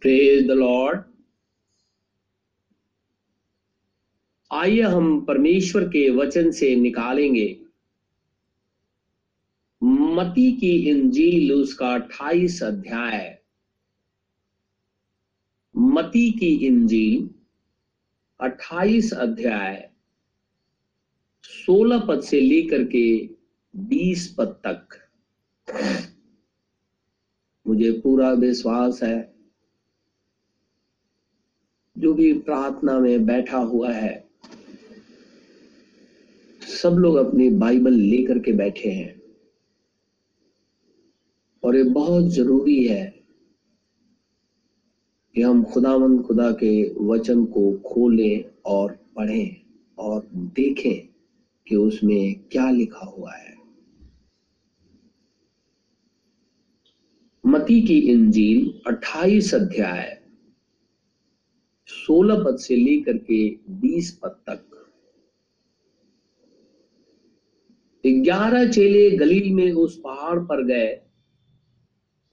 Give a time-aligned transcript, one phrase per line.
[0.00, 1.02] Praise the Lord
[4.52, 7.60] आइए हम परमेश्वर के वचन से निकालेंगे।
[9.82, 13.38] मती की इंजील, उसका अट्ठाईस अध्याय।
[15.76, 17.30] मती की इंजील,
[18.40, 19.90] अट्ठाईस अध्याय,
[21.42, 23.30] सोलह पद से लेकर के
[23.76, 25.08] बीस पद तक।
[27.66, 29.39] मुझे पूरा विश्वास है।
[32.00, 34.28] जो भी प्रार्थना में बैठा हुआ है,
[36.82, 39.22] सब लोग अपनी बाइबल लेकर के बैठे हैं।
[41.64, 43.22] और ये बहुत ज़रूरी है
[45.34, 49.56] कि हम खुदावन खुदा के वचन को खोलें और पढ़ें
[49.98, 51.08] और देखें
[51.68, 53.56] कि उसमें क्या लिखा हुआ है।
[57.46, 60.19] मती की इंजील 28 अध्याय
[61.90, 64.66] 16 पद से लेकर के 20 पद तक।
[68.06, 71.00] ग्यारह चेले गलील में उस पहाड़ पर गए,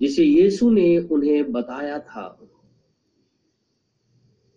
[0.02, 2.39] जिसे यीशु ने उन्हें बताया था।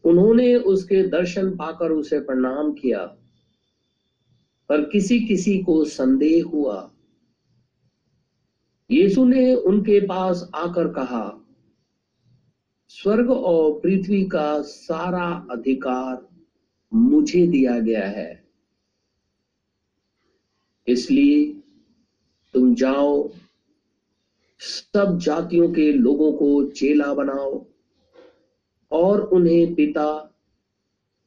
[0.05, 3.06] उन्होंने उसके दर्शन पाकर उसे प्रणाम किया,
[4.69, 6.91] पर किसी किसी को संदेह हुआ।
[8.91, 11.40] यीशु ने उनके पास आकर कहा
[12.91, 16.29] स्वर्ग और पृथ्वी का सारा अधिकार
[16.95, 18.45] मुझे दिया गया है।
[20.87, 21.45] इसलिए
[22.55, 23.31] तुम जाओ,
[24.61, 27.65] सब जातियों के लोगों को चेला बनाओ
[28.93, 30.37] और उन्हें पिता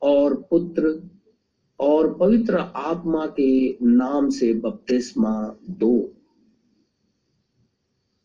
[0.01, 1.09] और पुत्र
[1.79, 6.11] और पवित्र आत्मा के नाम से बपतिस्मा दो।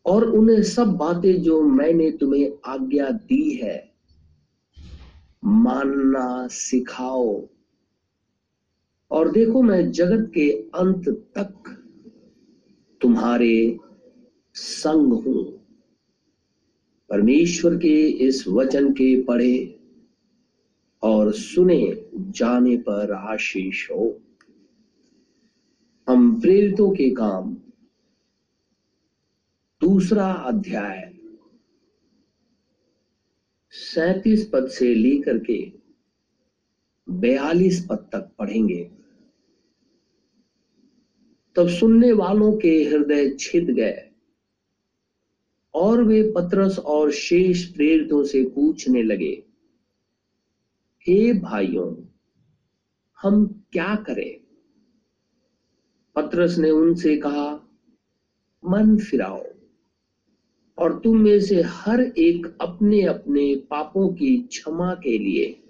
[0.09, 3.91] और उन्हें सब बातें जो मैंने तुम्हें आज्ञा दी है,
[5.45, 7.47] मानना सिखाओ।
[9.11, 11.83] और देखो मैं जगत के अंत तक
[13.01, 13.77] तुम्हारे
[14.53, 15.59] संग हूँ।
[17.09, 19.79] परमेश्वर के इस वचन के पढ़े
[21.03, 24.21] और सुने जाने पर आशीष हो।
[26.07, 27.57] हम प्रेरितों के काम
[29.89, 31.13] दूसरा अध्याय।
[33.69, 35.73] सैतीस पद से लेकर के
[37.09, 38.91] बयालीस पद तक पढ़ेंगे।
[41.55, 44.11] तब सुनने वालों के हृदय छिद गए
[45.73, 49.43] और वे पत्रस और शेष प्रेरितों से पूछने लगे,
[51.07, 51.95] हे भाइयों,
[53.21, 54.41] हम क्या करें?
[56.15, 57.53] पत्रस ने उनसे कहा,
[58.65, 59.43] मन फिराओ।
[60.79, 65.63] और तुम में से हर एक अपने अपने पापों की क्षमा के लिए।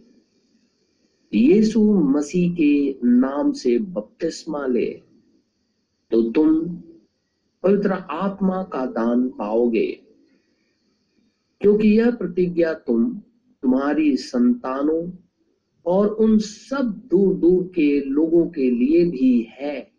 [1.33, 4.85] यीशु मसीह के नाम से बपतिस्मा ले
[6.11, 6.75] तो तुम
[7.63, 9.99] पवित्र आत्मा का दान पाओगे।
[11.61, 13.17] क्योंकि यह प्रतिज्ञा तुम,
[13.63, 15.11] तुम्हारी संतानों
[15.85, 19.91] और उन सब दूर दूर के लोगों के लिए भी है,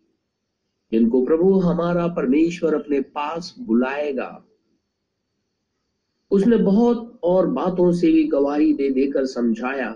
[0.91, 4.45] जिनको प्रभु हमारा परमेश्वर अपने पास बुलाएगा।
[6.31, 9.89] उसने बहुत और बातों से भी गवाही दे देकर समझाया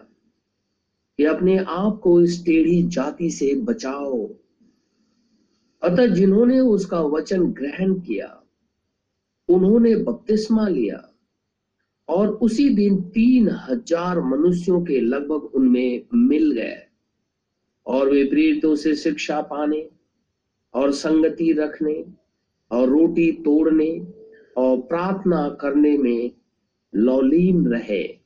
[1.19, 4.25] कि अपने आप को इस टेढ़ी जाति से बचाओ।
[5.81, 8.27] अतः जिन्होंने उसका वचन ग्रहण किया,
[9.49, 10.97] उन्होंने बपतिस्मा लिया
[12.09, 16.77] और उसी दिन तीन हज़ार मनुष्यों के लगभग उनमें मिल गए
[17.85, 19.87] और वे प्रेरितों से शिक्षा पाने
[20.73, 22.03] और संगति रखने
[22.71, 23.89] और रोटी तोड़ने
[24.57, 26.31] और प्रार्थना करने में
[26.95, 28.19] लौलीन रहे।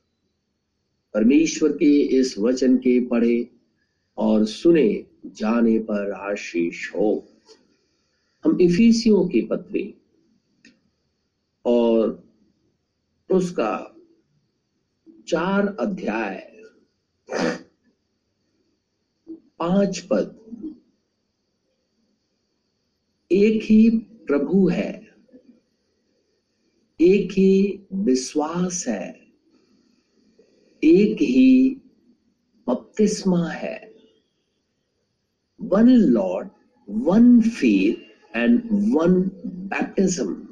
[1.14, 3.50] परमेश्वर के इस वचन के पढ़े
[4.18, 7.28] और सुने जाने पर आशीष हो।
[8.44, 9.94] हम इफिसियों के पत्री
[11.66, 12.24] और
[13.32, 13.96] उसका
[15.28, 16.64] चार अध्याय
[19.60, 20.40] पाँच पद।
[23.32, 25.09] एक ही प्रभु है।
[27.02, 29.10] एक ही विश्वास है,
[30.84, 31.82] एक ही
[32.68, 33.78] बपतिस्मा है।
[35.62, 36.50] One lord
[36.90, 38.62] one faith and
[38.96, 40.48] one baptism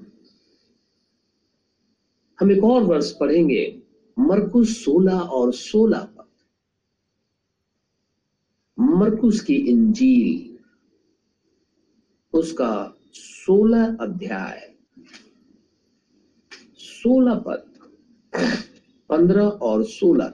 [2.39, 3.81] हम एक और वर्ष पढ़ेंगे,
[4.19, 6.25] मरकुस 16 और 16 पद
[8.79, 10.57] मरकुस की इंजील,
[12.33, 14.67] उसका 16 अध्याय।
[17.07, 17.63] 16 पद,
[19.09, 20.33] पंद्रह और सोलह।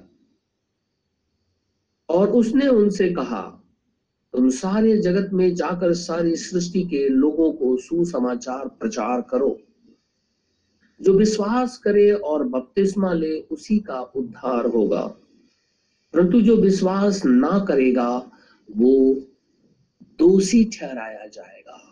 [2.10, 3.42] और उसने उनसे कहा,
[4.34, 9.60] तुम सारे जगत में जाकर सारी सृष्टि के लोगों को सुसमाचार प्रचार करो।
[11.02, 15.08] जो विश्वास करे और बपतिस्मा ले, उसी का उद्धार होगा।
[16.14, 18.32] परंतु जो विश्वास ना करेगा,
[18.72, 19.14] वो
[20.20, 21.83] दोषी ठहराया जाएगा।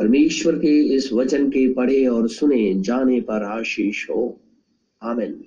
[0.00, 4.40] परमेश्वर के इस वचन के पढ़े और सुने, जाने पर आशीष हो।
[5.02, 5.44] आमिन।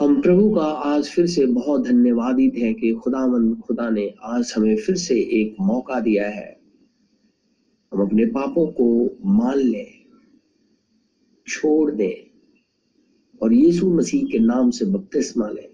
[0.00, 4.76] हम प्रभु का आज फिर से बहुत धन्यवादित हैं कि खुदावन, खुदा ने आज हमें
[4.76, 6.60] फिर से एक मौका दिया है।
[7.92, 10.04] हम अपने पापों को मान लें,
[11.48, 12.30] छोड़ दें
[13.42, 15.68] और यीशु मसीह के नाम से बपतिस्मा लें।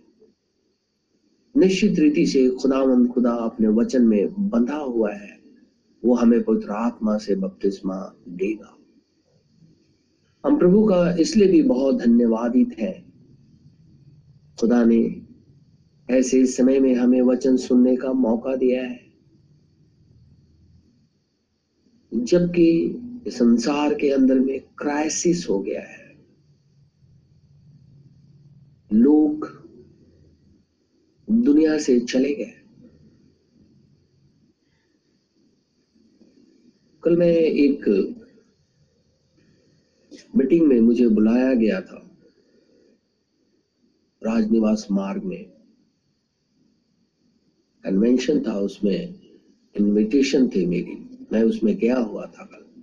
[1.57, 5.36] निश्चित रीति से खुदावन, खुदा अपने वचन में बंधा हुआ है।
[6.07, 8.79] वो हमें पवित्र आत्मा से बपतिस्मा देगा।
[10.47, 13.05] हम प्रभु का इसलिए भी बहुत धन्यवादित है।
[14.61, 15.23] खुदा ने
[16.11, 19.07] ऐसे समय में हमें वचन सुनने का मौका दिया है।
[22.15, 22.99] जबकि
[23.29, 26.17] संसार के अंदर में क्राइसिस हो गया है।
[28.93, 29.49] लोग
[31.31, 32.56] दुनिया से चले गए।
[37.07, 37.89] कल मैं एक
[40.37, 42.19] मीटिंग में मुझे बुलाया गया था
[44.23, 45.45] राजनिवास मार्ग में।
[47.85, 49.21] कन्वेंशन था उसमें
[49.81, 52.83] इनविटेशन थी मेरी। मैं उसमें गया हुआ था कल।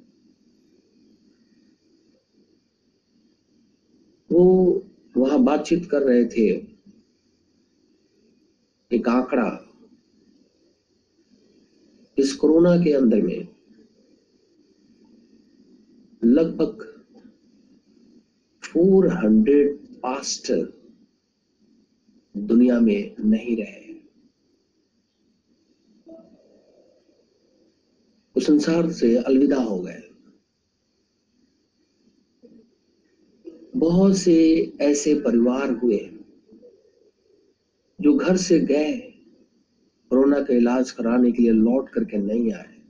[4.31, 4.73] वो
[5.17, 6.67] वहाँ बातचीत कर रहे थे।
[8.91, 9.73] एक आंकड़ा
[12.17, 13.52] इस कोरोना के अंदर में।
[16.23, 16.83] लगभग
[18.63, 20.73] 400 पास्टर
[22.37, 23.93] दुनिया में नहीं रहे
[28.35, 30.01] वो संसार से अलविदा हो गए।
[33.75, 34.35] बहुत से
[34.81, 36.09] ऐसे परिवार हुए
[38.01, 38.97] जो घर से गए,
[40.09, 42.81] कोरोना का इलाज कराने के लिए लौट करके नहीं आए।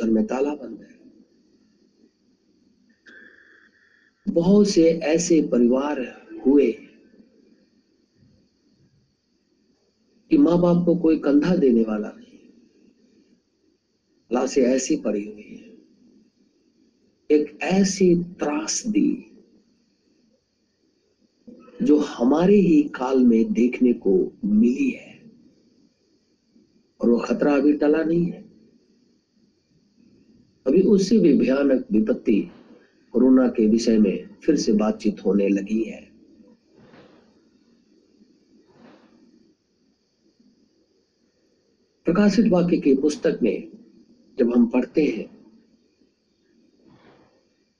[0.00, 0.97] घर में ताला बंद है।
[4.30, 6.72] बहुत से ऐसे परिवार हुए
[10.30, 12.38] कि माँ बाप को कोई कंधा देने वाला नहीं।
[14.32, 15.68] लाशें ऐसी पड़ी हुई है।
[17.30, 19.24] एक ऐसी त्रास दी
[21.82, 25.30] जो हमारे ही काल में देखने को मिली है।
[27.00, 28.48] और वो खतरा अभी टला नहीं है।
[30.66, 32.50] अभी उससे भी भयानक विपत्ति
[33.12, 36.00] कोरोना के विषय में फिर से बातचीत होने लगी है।
[42.06, 43.68] प्रकाशित वाक्य की पुस्तक में
[44.38, 45.26] जब हम पढ़ते हैं,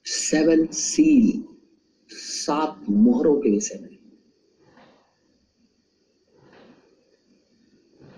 [0.05, 1.45] सेवन सील
[2.11, 3.97] सात मोहरों के विषय में।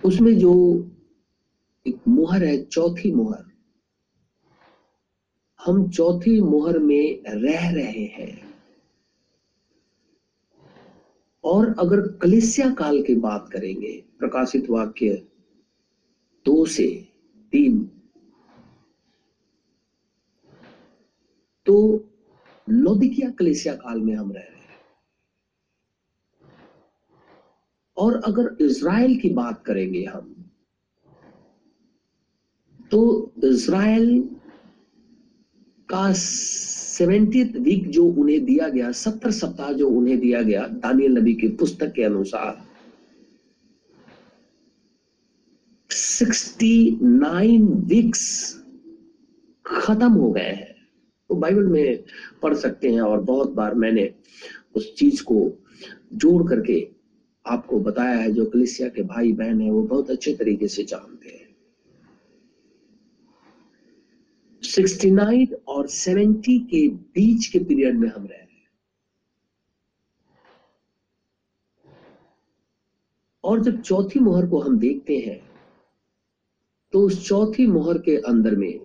[0.04, 0.52] उसमें जो
[1.86, 3.49] एक मोहर है, चौथी मोहर
[5.66, 8.50] हम चौथी मोहर में रह रहे हैं।
[11.44, 15.14] और अगर कलिसिया काल की बात करेंगे, प्रकाशित वाक्य
[16.46, 16.86] दो से
[17.52, 17.78] तीन
[21.66, 21.76] तो
[22.68, 24.78] लोदिकिया कलेसिया काल में हम रह रहे हैं।
[27.96, 30.34] और अगर इज़राइल की बात करेंगे हम
[32.90, 33.00] तो
[33.44, 34.36] इज़राइल
[35.90, 41.34] का सेवेंटी वीक जो उन्हें दिया गया, सत्तर सप्ताह जो उन्हें दिया गया, दानियल नबी
[41.34, 42.70] की पुस्तक के अनुसार
[45.90, 48.56] 69 वीक्स
[49.66, 50.74] खत्म हो गए हैं।
[51.28, 52.04] तो बाइबल में
[52.42, 54.10] पढ़ सकते हैं और बहुत बार मैंने
[54.74, 55.50] उस चीज़ को
[56.12, 56.88] जोड़ करके
[57.46, 61.28] आपको बताया है, जो कलिसिया के भाई बहन है, वो बहुत अच्छे तरीके से जानते
[61.28, 61.39] हैं।
[64.70, 68.68] 69 और 70 के बीच के पीरियड में हम रह रहे हैं।
[73.44, 75.38] और जब चौथी मोहर को हम देखते हैं
[76.92, 78.80] तो उस चौथी मोहर के अंदर में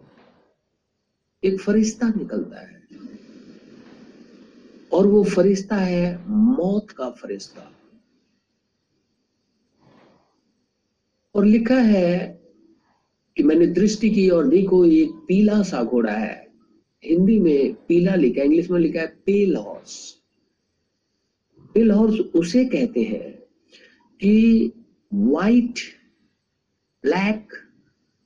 [1.44, 2.74] एक फरिश्ता निकलता है।
[4.94, 7.72] और वो फरिश्ता है मौत का फरिश्ता।
[11.36, 12.45] और लिखा है
[13.38, 16.48] कि मैंने दृष्टि की और देखो एक पीला सा घोड़ा है।
[17.04, 20.16] हिंदी में पीला लिखा है, इंग्लिश में लिखा है पेल हॉर्स
[21.74, 23.32] पेल हॉर्स उसे कहते हैं
[24.22, 24.72] कि
[25.14, 25.80] व्हाइट
[27.04, 27.54] ब्लैक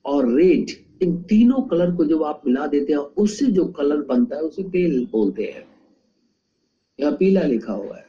[0.06, 0.70] और रेड
[1.04, 4.64] इन तीनों कलर को जब आप मिला देते हैं, उससे जो कलर बनता है, उसे
[4.64, 5.68] पेल बोलते हैं।
[7.00, 8.06] यहाँ पीला लिखा हुआ है।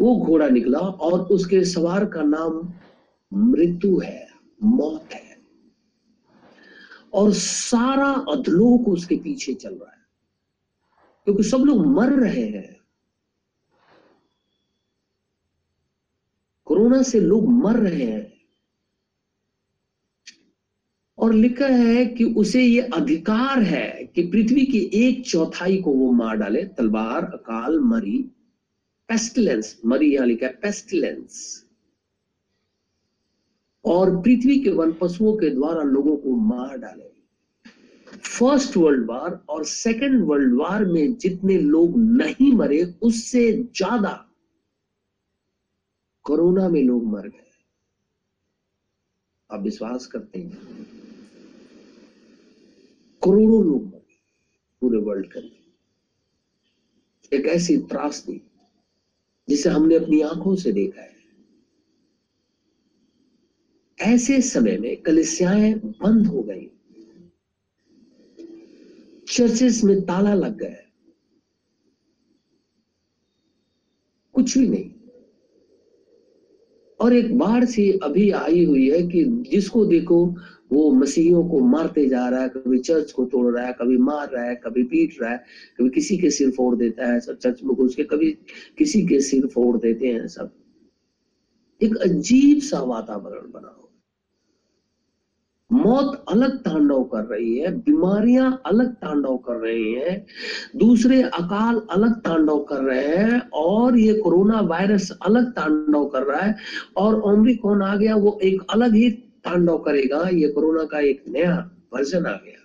[0.00, 2.72] वो घोड़ा निकला और उसके सवार का नाम
[3.34, 4.28] मृत्यु है,
[4.62, 5.38] मौत है।
[7.14, 10.06] और सारा अधलोक उसके पीछे चल रहा है।
[11.24, 12.80] क्योंकि सब लोग मर रहे हैं।
[16.64, 18.34] कोरोना से लोग मर रहे हैं।
[21.18, 26.12] और लिखा है कि उसे ये अधिकार है कि पृथ्वी की एक चौथाई को वो
[26.12, 28.22] मार डाले। तलवार, अकाल, मरी
[29.08, 31.63] पेस्टिलेंस मरी यहाँ लिखा है पेस्टिलेंस
[33.84, 37.12] और पृथ्वी के वन पशुओं के द्वारा लोगों को मार डाले।
[38.18, 44.12] फ़र्स्ट वर्ल्ड वार और सेकेंड वर्ल्ड वार में जितने लोग नहीं मरे, उससे ज़्यादा
[46.24, 47.52] कोरोना में लोग मर गए।
[49.50, 50.50] आप विश्वास करते हैं?
[53.22, 54.18] करोड़ों लोग मर गए
[54.82, 55.62] पूरे वर्ल्ड के अंदर।
[57.32, 58.40] एक ऐसी त्रासदी
[59.48, 61.13] जिसे हमने अपनी आँखों से देखा है।
[64.04, 66.70] ऐसे समय में कलिसियाएँ बंद हो गई।
[69.28, 70.90] चर्चेस में ताला लग गया।
[74.32, 74.90] कुछ भी नहीं।
[77.00, 80.34] और एक बाढ़ सी अभी आई हुई है कि जिसको देखो,
[80.72, 84.30] वो मसीहियों को मारते जा रहा है, कभी चर्च को तोड़ रहा है, कभी मार
[84.30, 85.44] रहा है, कभी पीट रहा है,
[85.78, 88.32] कभी किसी के सिर फोड़ देता है, सब चर्च में घुस के कभी
[88.78, 90.50] किसी के सिर फोड़ देते हैं सब।
[91.82, 93.90] एक अजीब सा वातावरण बना हो
[95.84, 100.26] मौत अलग तांडव कर रही है, बीमारियाँ अलग तांडव कर रही हैं,
[100.76, 106.40] दूसरे अकाल अलग तांडव कर रहे हैं, और ये कोरोना वायरस अलग तांडव कर रहा
[106.40, 106.56] है,
[106.96, 109.10] और ओमरिकॉन आ गया, वो एक अलग ही
[109.44, 112.60] तांडव करेगा, ये कोरोना का एक नया वर्जन आ गया।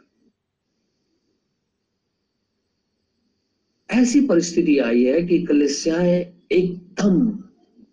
[3.90, 7.20] ऐसी परिस्थिति आई है कि कलिसियाएँ एकदम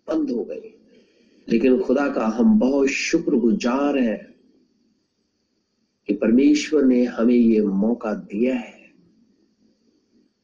[0.09, 0.73] बंद हो गई,
[1.47, 4.36] लेकिन खुदा का हम बहुत शुक्रगुजार हैं।
[6.07, 8.93] कि परमेश्वर ने हमें ये मौका दिया है।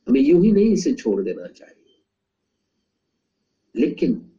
[0.07, 2.03] हमें यूँ ही नहीं इसे छोड़ देना चाहिए।
[3.75, 4.29] लेकिन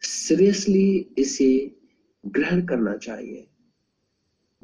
[0.00, 1.70] सीरियसली इसे
[2.26, 3.48] ग्रहण करना चाहिए।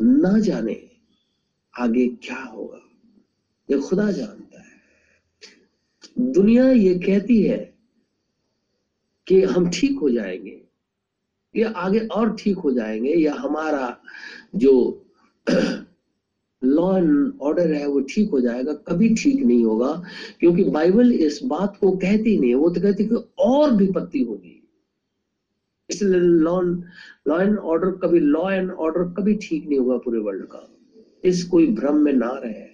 [0.01, 0.91] ना जाने
[1.79, 2.81] आगे क्या होगा।
[3.71, 4.75] ये खुदा जानता है।
[6.33, 7.75] दुनिया ये कहती है
[9.27, 10.65] कि हम ठीक हो जाएँगे,
[11.57, 14.01] या आगे और ठीक हो जाएँगे, या हमारा
[14.55, 15.01] जो
[16.65, 20.03] लॉ एंड ऑर्डर है, वो ठीक हो जाएगा, कभी ठीक नहीं होगा,
[20.41, 24.61] क्योंकि बाइबल इस बात को कहती नहीं वो तो कहती कि और विपत्ति होगी।
[25.91, 26.61] इसलिए लॉ
[27.29, 30.71] लॉ एंड ऑर्डर कभी लॉ एंड ऑर्डर कभी ठीक नहीं होगा पूरे वर्ल्ड का।
[31.25, 32.67] इस कोई भ्रम में ना रहे।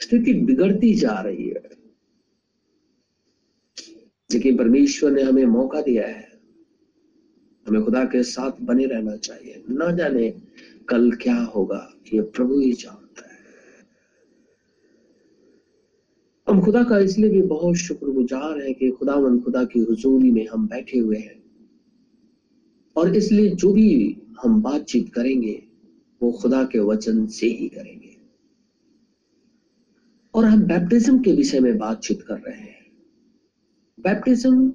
[0.00, 1.70] स्थिति बिगड़ती जा रही है।
[4.32, 6.28] लेकिन परमेश्वर ने हमें मौका दिया है।
[7.68, 10.34] हमें खुदा के साथ बने रहना चाहिए। ना जाने
[10.88, 13.30] कल क्या होगा। ये प्रभु ही जानता है।
[16.48, 20.68] हम खुदा का इसलिए भी बहुत शुक्रगुजार है कि खुदावन खुदा की हुजूरी में हम
[20.68, 21.42] बैठे हुए हैं।
[22.96, 25.62] और इसलिए जो भी हम बातचीत करेंगे,
[26.22, 28.16] वो खुदा के वचन से ही करेंगे।
[30.34, 32.92] और हम बैप्टिज्म के विषय में बातचीत कर रहे हैं।
[34.00, 34.74] बैप्टिज्म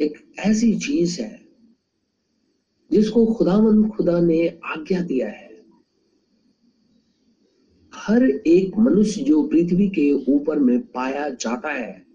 [0.00, 1.48] एक ऐसी चीज़ है,
[2.92, 5.43] जिसको खुदावन खुदा ने आज्ञा दिया है।
[7.94, 12.06] हर एक मनुष्य जो पृथ्वी के ऊपर में पाया जाता है,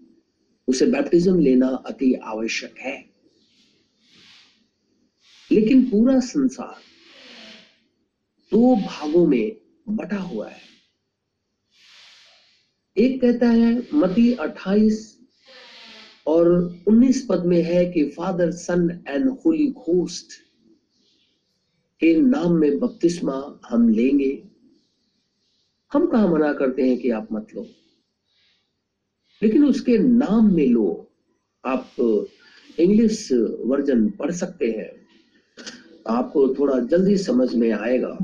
[0.68, 3.10] उसे बैप्टिज्म लेना अति आवश्यक है।
[5.52, 6.76] लेकिन पूरा संसार
[8.50, 9.56] दो भागों में
[9.88, 10.60] बटा हुआ है।
[12.98, 15.20] एक कहता है, मती 28
[16.26, 20.32] और 19 पद में है कि father son and holy ghost
[22.00, 24.49] के नाम में बपतिस्मा हम लेंगे।
[25.92, 27.66] हम कहा मना करते हैं कि आप मत लो।
[29.42, 31.12] लेकिन उसके नाम में लो।
[31.64, 31.92] आप
[32.78, 35.06] इंग्लिश वर्जन पढ़ सकते हैं।
[36.08, 38.18] आपको थोड़ा जल्दी समझ में आएगा।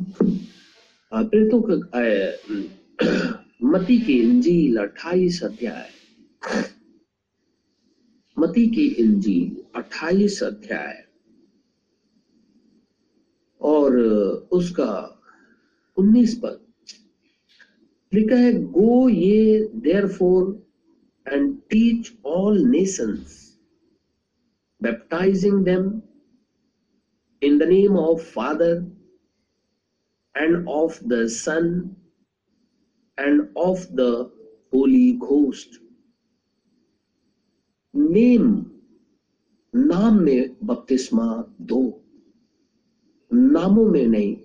[1.14, 1.76] प्रेतों का
[3.62, 5.90] मती की इंजील अट्ठाईस अध्याय।
[8.38, 11.08] मती की इंजील अट्ठाईस अध्याय।
[13.60, 13.96] और
[14.52, 15.20] उसका
[15.96, 16.65] उन्नीस पद।
[18.12, 19.68] लिखा है, go ye
[20.06, 20.66] therefore
[21.26, 23.42] and teach all nations
[24.82, 25.90] baptising them
[27.42, 28.76] in the name of father
[30.34, 31.68] and of the son
[33.18, 34.00] and of the
[34.74, 35.80] holy ghost
[37.94, 38.48] name
[39.74, 41.26] नाम में बपतिस्मा
[41.60, 42.02] दो,
[43.30, 44.36] नामों में नहीं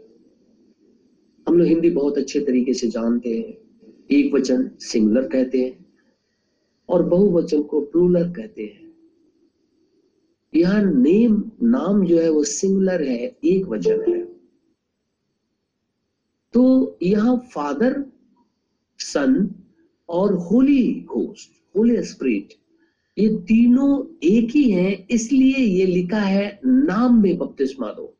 [1.48, 3.58] हम लोग हिंदी बहुत अच्छे तरीके से जानते हैं।
[4.10, 5.86] एक वचन सिंगुलर कहते हैं
[6.90, 8.90] और बहुवचन को प्लूलर कहते हैं।
[10.54, 14.24] यहाँ नेम नाम जो है वो सिंगुलर है, एक वचन है।
[16.54, 18.04] तो यहाँ फादर
[19.00, 19.50] सन
[20.10, 22.54] और होली घोस्ट होली स्प्रिट
[23.18, 28.14] ये तीनों एक ही हैं, इसलिए ये लिखा है नाम में बपतिस्मा दो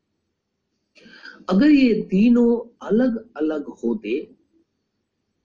[1.48, 4.20] अगर ये तीनों अलग अलग होते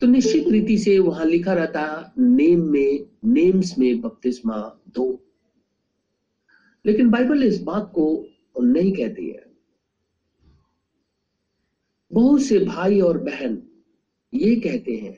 [0.02, 5.08] तो निश्चित रीति से वहाँ लिखा रहता, नेम में, नेम्स में बपतिस्मा दो।
[6.86, 8.26] लेकिन बाइबल इस बात को
[8.58, 9.46] नहीं कहती है।
[12.12, 13.62] बहुत से भाई और बहन
[14.34, 15.18] ये कहते हैं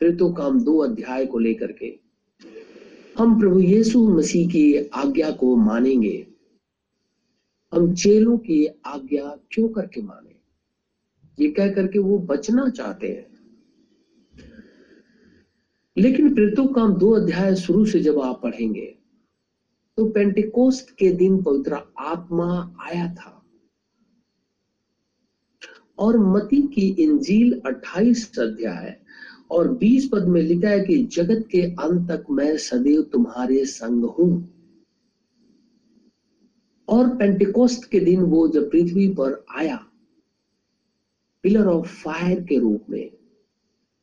[0.00, 1.94] तो काम दो अध्याय को लेकर के,
[3.18, 6.26] हम प्रभु यीशु मसीह की आज्ञा को मानेंगे।
[7.72, 10.34] हम चेलों की आज्ञा क्यों करके माने?
[11.38, 13.26] ये कह करके वो बचना चाहते हैं।
[15.96, 18.98] लेकिन प्रेतों का दो अध्याय शुरू से जब आप पढ़ेंगे
[19.96, 23.44] तो पेंटिकोस्ट के दिन पवित्र आत्मा आया था।
[25.98, 28.96] और मती की इंजील 28 अध्याय
[29.50, 34.04] और 20 पद में लिखा है कि जगत के अंत तक मैं सदैव तुम्हारे संग
[34.04, 34.61] हूँ।
[36.92, 39.78] और पेंटिकोस्ट के दिन वो जब पृथ्वी पर आया
[41.44, 43.10] पिलर ऑफ़ फायर के रूप में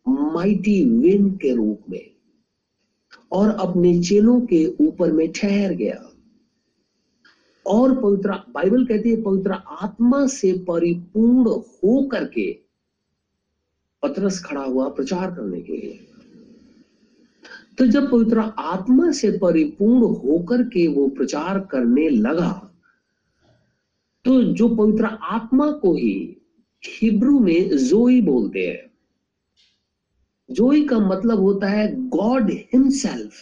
[0.05, 2.12] माइटी विंड के रूप में,
[3.31, 6.10] और अपने चेलों के ऊपर में ठहर गया।
[7.65, 12.52] और पवित्र, बाइबल कहती है, पवित्र आत्मा से परिपूर्ण हो करके
[14.04, 15.99] पतरस खड़ा हुआ प्रचार करने के लिए।
[17.78, 22.68] तो जब पवित्र आत्मा से परिपूर्ण होकर के वो प्रचार करने लगा
[24.30, 26.38] तो जो पवित्र आत्मा को ही
[26.86, 28.98] हिब्रू में जोई बोलते हैं।
[30.52, 33.34] जोई का मतलब होता है गॉड हिमसेल्फ।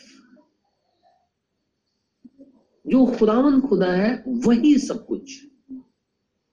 [2.88, 5.48] जो खुदावन खुदा है, वही सब कुछ।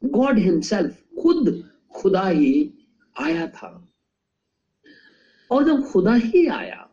[0.05, 2.75] गॉड हिमसेल्फ, खुद खुदा ही
[3.21, 3.89] आया था।
[5.51, 6.91] और जब खुदा ही आया,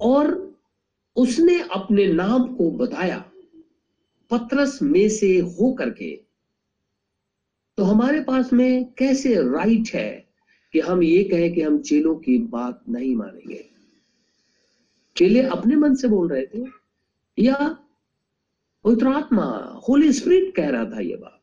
[0.00, 0.54] और
[1.16, 3.29] उसने अपने नाम को बताया
[4.30, 6.14] पत्रस में से हो करके
[7.78, 10.10] तो हमारे पास में कैसे राइट है
[10.72, 13.64] कि हम ये कहें कि हम चेलों की बात नहीं मानेंगे?
[15.16, 16.64] चेले अपने मन से बोल रहे थे,
[17.38, 17.56] या
[18.84, 19.44] पवित्र आत्मा
[19.88, 21.40] होली स्पिरिट कह रहा था ये बात?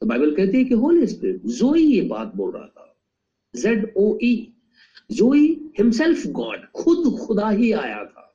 [0.00, 2.96] तो बाइबल कहती है कि होली स्पिरिट जोई ये बात बोल रहा था।
[3.54, 4.52] जेड ओ ई
[5.10, 8.29] जोई हिमसेल्फ गॉड खुद खुदा ही आया था।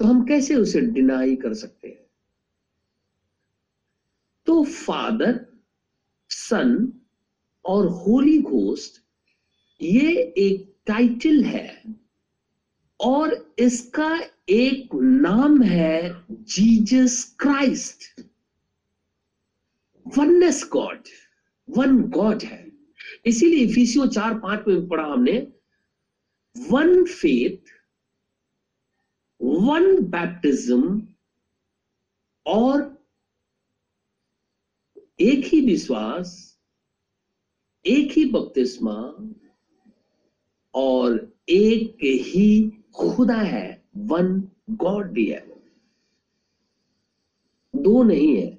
[0.00, 2.06] तो हम कैसे उसे डिनाई कर सकते हैं?
[4.46, 5.46] तो फादर
[6.30, 6.92] सन
[7.64, 9.02] और होली घोस्ट
[9.82, 11.82] ये एक टाइटल है
[13.00, 18.20] और इसका एक नाम है Jesus Christ
[20.06, 21.08] oneness God
[21.68, 22.72] one God है।
[23.26, 25.38] इसीलिए इफिसियो चार पाँच में पढ़ा हमने
[26.56, 27.72] वन फेथ
[29.44, 31.08] वन बैप्टिज्म
[32.46, 33.04] और
[35.20, 36.58] एक ही विश्वास,
[37.86, 39.14] एक ही बपतिस्मा
[40.74, 45.54] और एक ही खुदा है वन गॉड भी है।
[47.76, 48.58] दो नहीं है।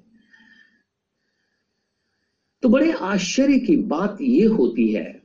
[2.62, 5.22] तो बड़े आश्चर्य की बात यह होती है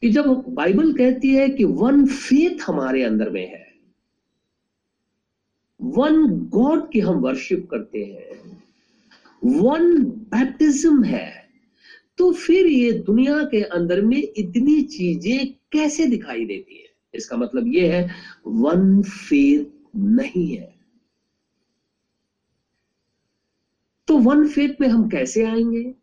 [0.00, 3.67] कि जब बाइबल कहती है कि वन फेथ हमारे अंदर में है
[5.80, 8.62] वन गॉड की हम वर्शिप करते हैं।
[9.44, 11.48] वन बैप्टिज्म है।
[12.18, 16.88] तो फिर ये दुनिया के अंदर में इतनी चीज़ें कैसे दिखाई देती है?
[17.14, 18.10] इसका मतलब ये है
[18.46, 19.64] वन फेथ
[19.96, 20.74] नहीं है।
[24.08, 25.94] तो वन फेथ में हम कैसे आएँगे?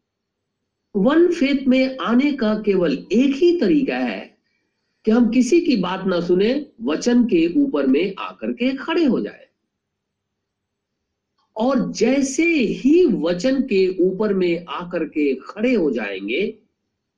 [0.96, 4.38] वन फेथ में आने का केवल एक ही तरीका है
[5.06, 9.20] कि हम किसी की बात ना सुने, वचन के ऊपर में आकर के खड़े हो
[9.20, 9.45] जाए।
[11.58, 16.60] और जैसे ही वचन के ऊपर में आकर के खड़े हो जाएँगे,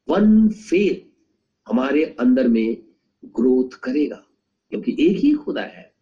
[0.10, 1.08] वन फेथ
[1.70, 2.78] हमारे अंदर में
[3.26, 4.26] ग्रोथ करेगा,
[4.70, 5.94] क्योंकि एक ही खुदा है।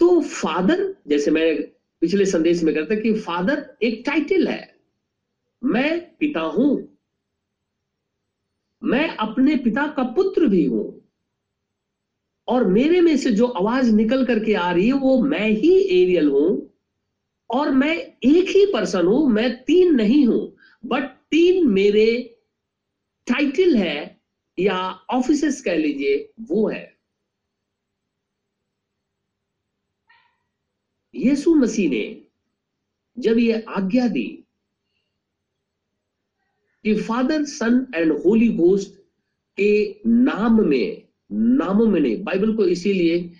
[0.00, 1.62] तो फादर, जैसे मैं
[2.00, 4.76] पिछले संदेश में कहता कि फादर एक टाइटल है।
[5.64, 6.98] मैं पिता हूँ।
[8.82, 10.99] मैं अपने पिता का पुत्र भी हूँ।
[12.50, 16.28] और मेरे में से जो आवाज़ निकल करके आ रही है, वो मैं ही एरियल
[16.28, 16.70] हूँ
[17.50, 22.06] और मैं एक ही पर्सन हूँ, मैं तीन नहीं हूँ बट तीन मेरे
[23.26, 24.20] टाइटल है
[24.58, 24.78] या
[25.10, 27.00] ऑफ़िस कह लीजिए, वो है।
[31.14, 32.04] यीशु मसीह ने
[33.16, 34.26] जब ये आज्ञा दी
[36.84, 38.94] कि father son and holy ghost
[39.58, 40.99] के नाम में
[41.32, 43.32] नामों में नहीं, बाइबल को इसीलिए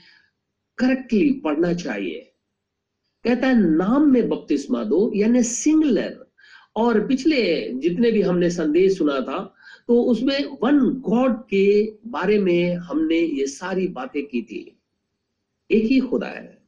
[0.78, 2.32] करेक्टली पढ़ना चाहिए।
[3.24, 6.26] कहता है, नाम में बपतिस्मा दो, यानी सिंगलर
[6.76, 9.54] और पिछले जितने भी हमने संदेश सुना था
[9.88, 14.80] तो उसमें वन गॉड के बारे में हमने ये सारी बातें की थी।
[15.70, 16.62] एक ही खुदा है।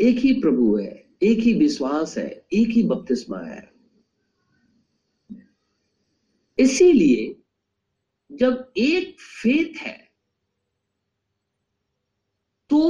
[0.00, 3.72] एक ही प्रभु है। एक ही विश्वास है। एक ही बपतिस्मा है।
[6.58, 7.41] इसीलिए
[8.40, 10.12] जब एक फेथ है
[12.70, 12.80] तो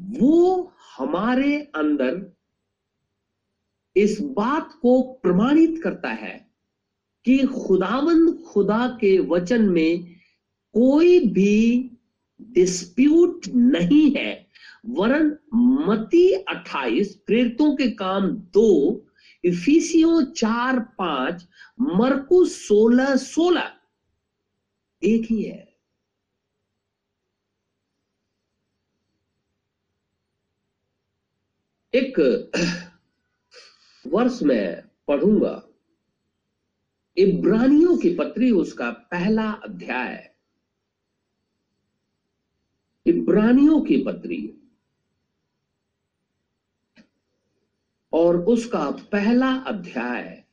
[0.00, 2.36] वो हमारे अंदर
[3.96, 6.50] इस बात को प्रमाणित करता है
[7.24, 10.04] कि खुदावंद खुदा के वचन में
[10.74, 11.90] कोई भी
[12.40, 14.46] डिस्प्यूट नहीं है।
[14.86, 19.06] वरन मती 28 प्रेरितों के काम दो,
[19.44, 21.48] इफिसियो चार पाँच
[21.80, 23.75] मरकु सोलह सोलह।
[25.06, 25.76] एक ही है।
[31.94, 32.50] एक,
[34.06, 35.68] वर्ष में पढ़ूँगा।
[37.16, 40.34] इब्रानियों की पत्री, उसका पहला अध्याय।
[43.06, 44.62] इब्रानियों की पत्री।
[48.12, 50.45] और उसका पहला अध्याय।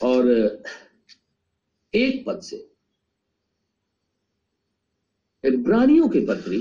[0.00, 0.28] और
[1.94, 2.56] एक पद से
[5.44, 6.58] इब्रानियों के पत्री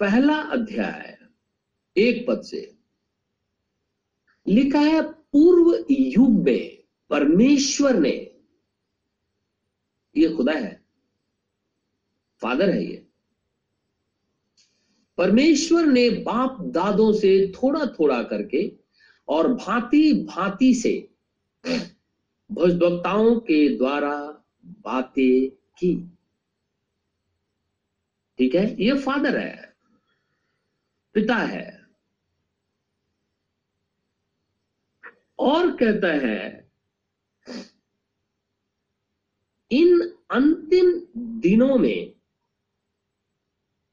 [0.00, 1.16] पहला अध्याय
[1.96, 2.60] एक पद से
[4.46, 8.12] लिखा है, पूर्व युग में परमेश्वर ने,
[10.16, 10.84] ये खुदा है,
[12.42, 13.04] फादर है ये,
[15.18, 18.70] परमेश्वर ने बाप दादों से थोड़ा थोड़ा करके
[19.28, 20.92] और भांति भांति से
[22.52, 26.18] भजभक्ताओं के द्वारा बातें की।
[28.38, 28.82] ठीक है?
[28.82, 29.76] ये फादर है,
[31.14, 31.86] पिता है।
[35.38, 36.72] और कहता है,
[39.70, 41.06] इन अंतिम
[41.40, 42.14] दिनों में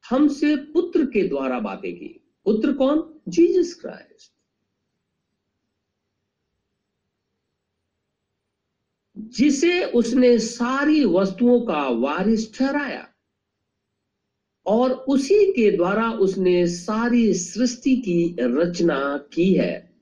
[0.10, 3.22] हमसे पुत्र के द्वारा बातें की। पुत्र कौन?
[3.28, 4.35] Jesus Christ.
[9.25, 13.07] जिसे उसने सारी वस्तुओं का वारिस ठहराया
[14.65, 19.95] और उसी के द्वारा उसने सारी सृष्टि की रचना की है।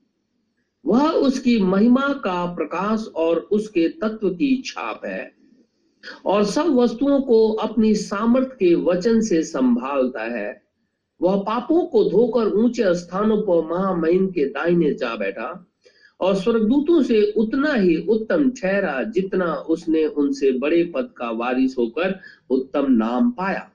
[0.86, 5.32] वह उसकी महिमा का प्रकाश और उसके तत्व की छाप है
[6.26, 10.62] और सब वस्तुओं को अपनी सामर्थ्य के वचन से संभालता है।
[11.20, 15.66] वह पापों को धोकर ऊँचे स्थानों पर महामहिम के दाहिने जा बैठा
[16.20, 22.20] और स्वर्गदूतों से उतना ही उत्तम ठहरा जितना उसने उनसे बड़े पद का वारिस होकर
[22.50, 23.70] उत्तम नाम पाया।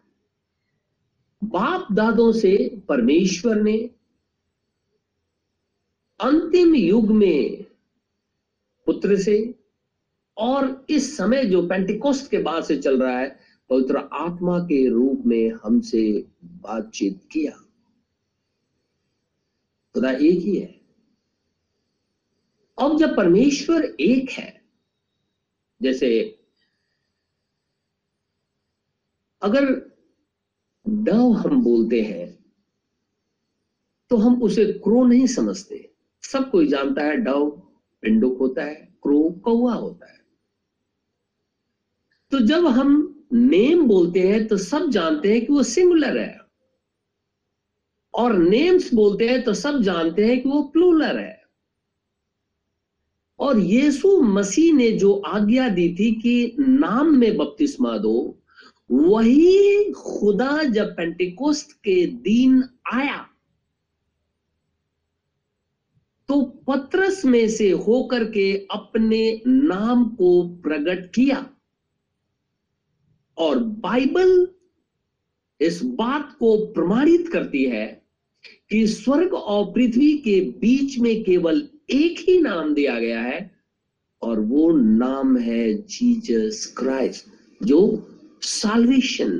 [1.43, 3.89] बाप दादों से परमेश्वर ने
[6.19, 7.65] अंतिम युग में
[8.85, 9.55] पुत्र से
[10.37, 15.23] और इस समय जो पेंटिकोस्ट के बाद से चल रहा है, पवित्र आत्मा के रूप
[15.25, 17.51] में हमसे बातचीत किया।
[19.93, 20.78] खुदा एक ही है।
[22.79, 24.61] अब जब परमेश्वर एक है,
[25.81, 26.09] जैसे
[29.41, 29.65] अगर
[30.85, 32.27] डव हम बोलते हैं
[34.11, 35.89] तो हम उसे क्रो नहीं समझते।
[36.23, 37.49] सब कोई जानता है डव
[38.03, 40.17] पिंडुक होता है, क्रो कौआ होता है।
[42.31, 46.39] तो जब हम नेम बोलते हैं तो सब जानते हैं कि वो सिंगुलर है।
[48.13, 51.38] और नेम्स बोलते हैं तो सब जानते हैं कि वो प्लूलर है।
[53.39, 58.35] और यीशु मसीह ने जो आज्ञा दी थी कि नाम में बपतिस्मा दो,
[58.91, 63.25] वही खुदा जब पेंटिकोस्ट के दिन आया
[66.29, 71.49] तो पत्रस में से होकर के अपने नाम को प्रकट किया।
[73.37, 74.47] और बाइबल
[75.61, 77.85] इस बात को प्रमाणित करती है
[78.69, 83.39] कि स्वर्ग और पृथ्वी के बीच में केवल एक ही नाम दिया गया है
[84.21, 87.25] और वो नाम है जीजस क्राइस्ट,
[87.61, 87.79] जो
[88.41, 89.39] साल्वेशन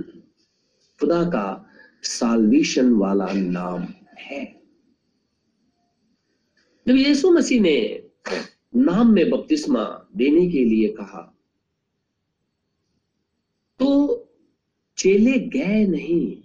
[1.00, 1.66] खुदा का
[2.04, 3.88] साल्वेशन वाला नाम
[4.20, 4.44] है।
[6.86, 7.78] जब यीशु मसीह ने
[8.76, 9.84] नाम में बपतिस्मा
[10.16, 11.22] देने के लिए कहा
[13.80, 13.90] तो
[14.98, 16.42] चेले गए नहीं,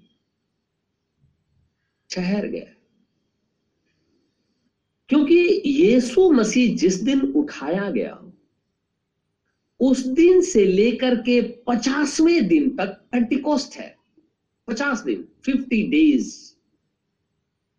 [2.11, 2.74] ठहर गए।
[5.09, 8.21] क्योंकि यीशु मसीह जिस दिन उठाया गया,
[9.81, 13.95] उस दिन से लेकर के पचासवें दिन तक पेंटिकोस्ट है।
[14.69, 16.33] पचास दिन फिफ्टी डेज़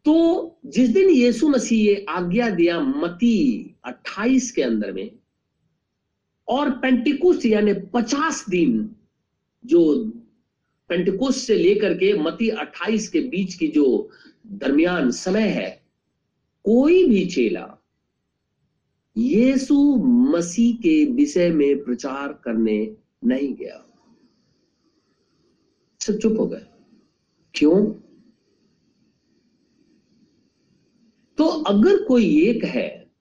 [0.06, 0.16] तो
[0.66, 5.10] जिस दिन यीशु मसीह ये आज्ञा दिया मती 28 के अंदर में,
[6.48, 8.96] और पेंटिकोस्ट यानी पचास दिन
[9.66, 9.82] जो
[10.90, 14.10] पेंटिकोस्ट से लेकर के मती 28 के बीच की जो
[14.48, 15.85] दरमियान समय है
[16.66, 17.78] कोई भी चेला
[19.18, 23.88] यीशु मसीह के विषय में प्रचार करने नहीं गया।
[26.00, 26.68] सब चुप हो गए।
[27.54, 27.86] क्यों?
[31.38, 33.12] तो अगर कोई एक है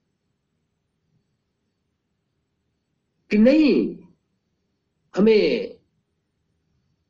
[3.31, 3.99] कि नहीं,
[5.17, 5.79] हमें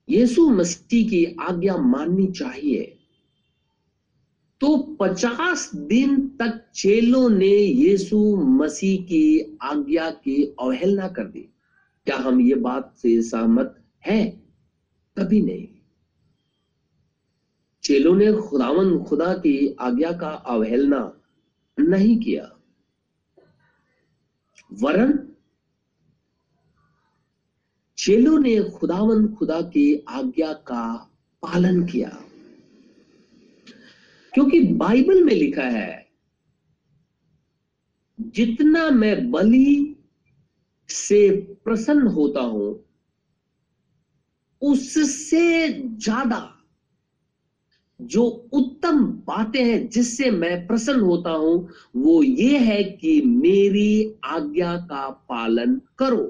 [0.08, 2.93] यीशु मसीह की आज्ञा माननी चाहिए
[4.64, 11.40] तो पचास दिन तक चेलों ने यीशु मसीह की आज्ञा की अवहेलना कर दी।
[12.04, 14.52] क्या हम ये बात से सहमत हैं?
[15.18, 15.68] कभी नहीं।
[17.82, 21.20] चेलों ने खुदावन खुदा की आज्ञा का अवहेलना
[21.78, 22.56] नहीं किया।
[24.72, 25.28] वरन
[27.98, 31.10] चेलों ने खुदावन खुदा की आज्ञा का
[31.42, 32.23] पालन किया।
[34.34, 36.06] क्योंकि बाइबल में लिखा है,
[38.18, 39.96] जितना मैं बलि
[40.88, 41.30] से
[41.64, 42.84] प्रसन्न होता हूँ,
[44.62, 45.68] उससे
[45.98, 46.50] ज़्यादा
[48.00, 54.76] जो उत्तम बातें हैं जिससे मैं प्रसन्न होता हूँ, वो ये है कि मेरी आज्ञा
[54.76, 56.24] का पालन करो।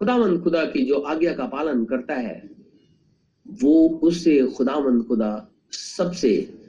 [0.00, 2.53] खुदावन खुदा की जो आज्ञा का पालन करता है
[3.62, 6.60] वो उससे खुदा मंद खुदा सबसे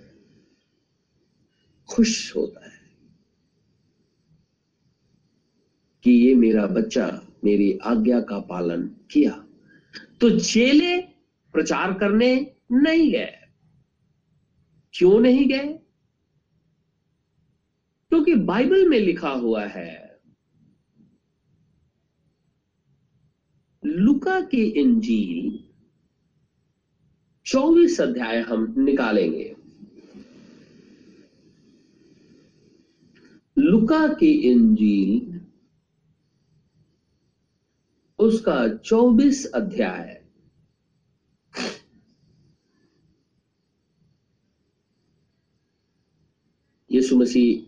[1.89, 2.81] खुश होता है
[6.03, 9.47] कि ये मेरा बच्चा मेरी आज्ञा का पालन किया।
[10.21, 11.01] तो चेले
[11.53, 13.33] प्रचार करने नहीं गए।
[14.93, 15.79] क्यों नहीं गए?
[18.09, 20.19] क्योंकि तो बाइबल में लिखा हुआ है,
[23.85, 25.64] लुका की इंजील
[27.45, 29.55] चौबीस अध्याय हम निकालेंगे।
[33.57, 35.41] लुका की इंजील,
[38.19, 40.25] उसका चौबीस अध्याय।
[46.91, 47.61] यीशु मसीह,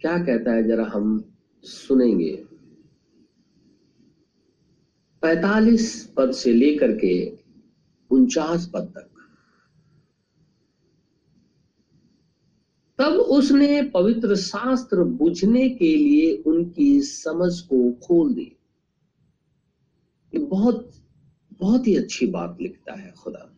[0.00, 2.32] क्या कहता है जरा हम सुनेंगे।
[5.22, 7.41] पैतालीस पद से लेकर के
[8.12, 9.08] उनचास पद तक।
[12.98, 18.56] तब उसने पवित्र शास्त्र बुझने के लिए उनकी समझ को खोल दी।
[20.34, 20.92] ये बहुत
[21.52, 23.48] बहुत ही अच्छी बात लिखता है खुदा।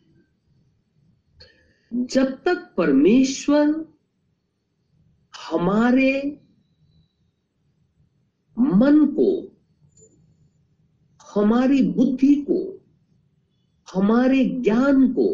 [1.95, 3.95] जब तक परमेश्वर
[5.51, 6.41] हमारे
[8.59, 9.57] मन को,
[11.35, 12.84] हमारी बुद्धि को
[13.95, 15.29] हमारे ज्ञान को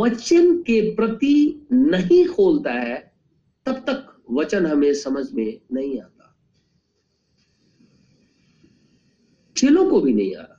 [0.00, 3.12] वचन के प्रति नहीं खोलता है,
[3.66, 6.12] तब तक वचन हमें समझ में नहीं आता।
[9.56, 10.52] चेलों को भी नहीं आ रहा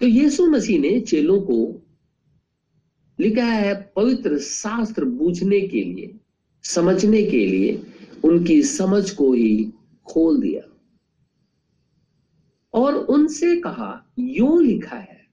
[0.00, 1.56] तो यीशु मसीह ने चेलों को
[3.20, 6.18] लिखा है पवित्र शास्त्र बूझने के लिए,
[6.64, 7.86] समझने के लिए,
[8.24, 9.72] उनकी समझ को ही
[10.06, 10.62] खोल दिया।
[12.74, 15.26] और उनसे कहा, यू लिखा है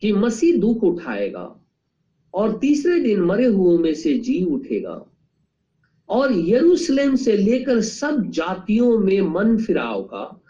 [0.00, 1.60] कि मसीह दुख उठाएगा
[2.34, 5.06] और तीसरे दिन मरे हुओं में से जी उठेगा
[6.08, 10.42] और यरूशलेम से लेकर सब जातियों में मन फिराव का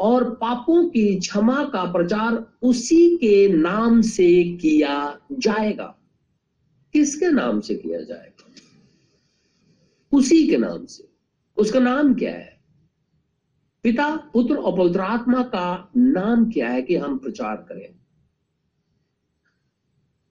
[0.00, 5.98] और पापों की क्षमा का प्रचार उसी के नाम से किया जाएगा।
[6.92, 8.50] किसके नाम से किया जाएगा?
[10.12, 11.08] उसी के नाम से।
[11.56, 12.61] उसका नाम क्या है?
[13.82, 17.94] पिता, पुत्र और पवित्र आत्मा का नाम क्या है कि हम प्रचार करें?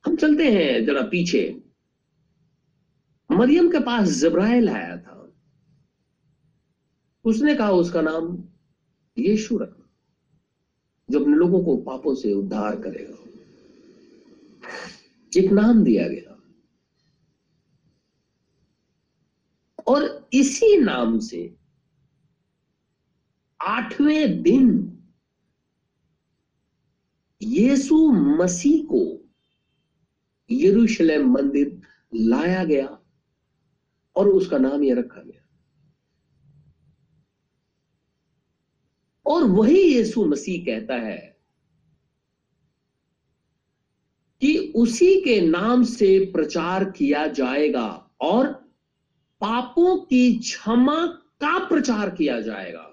[0.06, 1.64] हम चलते हैं जरा पीछे।
[3.32, 5.34] मरियम के पास जब्राइल आया था।
[7.26, 8.44] उसने कहा उसका नाम
[9.18, 9.90] यीशु रखना,
[11.12, 13.18] जो अपने लोगों को पापों से उद्धार करेगा।
[15.38, 16.44] एक नाम दिया गया।
[19.88, 21.61] और इसी नाम से
[23.68, 24.88] आठवें दिन
[27.42, 29.30] यीशु मसीह को
[30.52, 31.82] यरूशलेम मंदिर
[32.16, 33.00] लाया गया
[34.16, 35.42] और उसका नाम यह रखा गया।
[39.26, 41.38] और वही यीशु मसीह कहता है
[44.42, 48.48] कि उसी के नाम से प्रचार किया जाएगा और
[49.42, 51.06] पापों की क्षमा
[51.42, 52.91] का प्रचार किया जाएगा।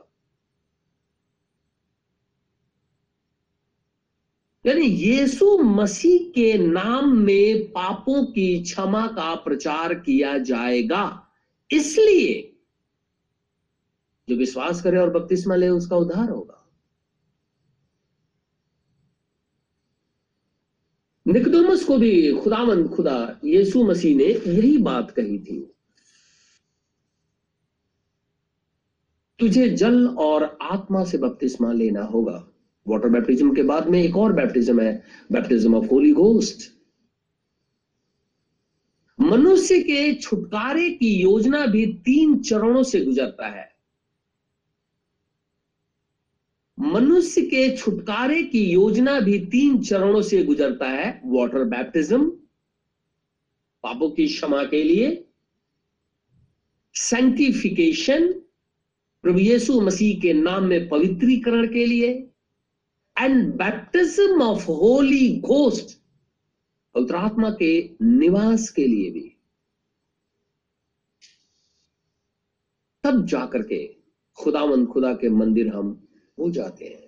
[4.69, 11.29] यानी यीशु मसीह के नाम में पापों की क्षमा का प्रचार किया जाएगा।
[11.71, 12.57] इसलिए
[14.29, 16.55] जो विश्वास करे और बपतिस्मा ले, उसका उद्धार होगा।
[21.27, 25.75] निकदोमस को भी खुदावंद, खुदा यीशु मसीह ने यही बात कही थी।
[29.39, 32.49] तुझे जल और आत्मा से बपतिस्मा लेना होगा।
[32.89, 36.71] वाटर बैप्टिज्म के बाद में एक और बैप्टिज्म है बैप्टिज्म ऑफ़ होली गोस्ट
[39.21, 43.67] मनुष्य के छुटकारे की योजना भी तीन चरणों से गुजरता है।
[46.79, 52.31] मनुष्य के छुटकारे की योजना भी तीन चरणों से गुजरता है वाटर बैप्टिज्म
[53.85, 55.25] पापों की क्षमा के लिए
[56.95, 58.33] सैंक्टिफिकेशन
[59.25, 62.28] प्रभु यीशु मसीह के नाम में पवित्रीकरण के लिए
[63.21, 65.97] and baptism of holy ghost
[66.95, 69.29] पवित्र आत्मा के निवास के लिए भी।
[73.05, 73.87] तब जाकर के
[74.39, 75.91] खुदावंद खुदा के मंदिर हम
[76.39, 77.07] हो जाते हैं।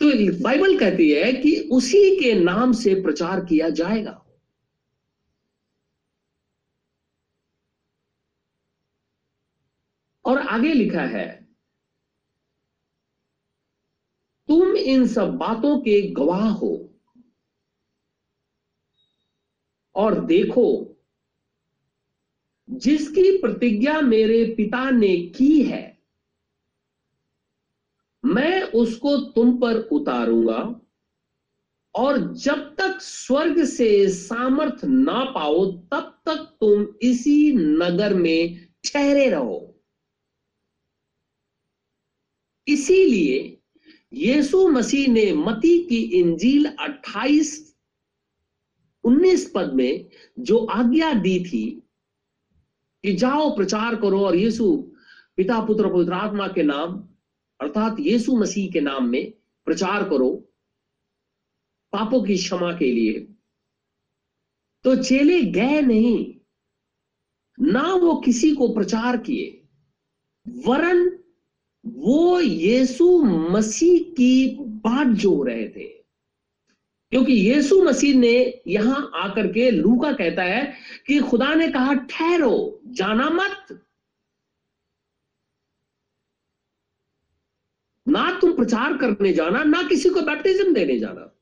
[0.00, 0.06] तो
[0.42, 4.16] बाइबल कहती है कि उसी के नाम से प्रचार किया जाएगा।
[10.24, 11.28] और आगे लिखा है
[14.48, 16.86] तुम इन सब बातों के गवाह हो
[19.94, 20.96] और देखो,
[22.70, 25.98] जिसकी प्रतिज्ञा मेरे पिता ने की है,
[28.24, 30.80] मैं उसको तुम पर उतारूँगा
[31.94, 39.30] और जब तक स्वर्ग से सामर्थ ना पाओ, तब तक तुम इसी नगर में ठहरे
[39.30, 39.80] रहो।
[42.68, 43.59] इसीलिए
[44.12, 47.74] यीशु मसीह ने मती की इंजील 28
[49.04, 51.82] 19 पद में जो आज्ञा दी थी
[53.02, 54.92] कि जाओ, प्रचार करो और यीशु
[55.36, 57.08] पिता, पुत्र, पवित्र आत्मा के नाम,
[57.60, 59.32] अर्थात यीशु मसीह के नाम में
[59.64, 60.30] प्रचार करो
[61.92, 63.28] पापों की क्षमा के लिए।
[64.84, 66.34] तो चेले गए नहीं,
[67.60, 69.68] ना वो किसी को प्रचार किए,
[70.48, 71.19] वरन
[71.86, 76.00] वो यीशु मसीह की बात जो रहे थे।
[77.10, 80.72] क्योंकि यीशु मसीह ने यहाँ आकर के लूका कहता है
[81.06, 83.86] कि खुदा ने कहा, ठहरो, जाना मत।
[88.08, 91.36] ना तुम प्रचार करने जाना, ना किसी को बैप्टिज्म देने जाना।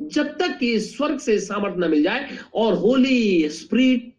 [0.00, 4.16] जब तक कि स्वर्ग से सामर्थ न मिल जाए और होली स्प्रिट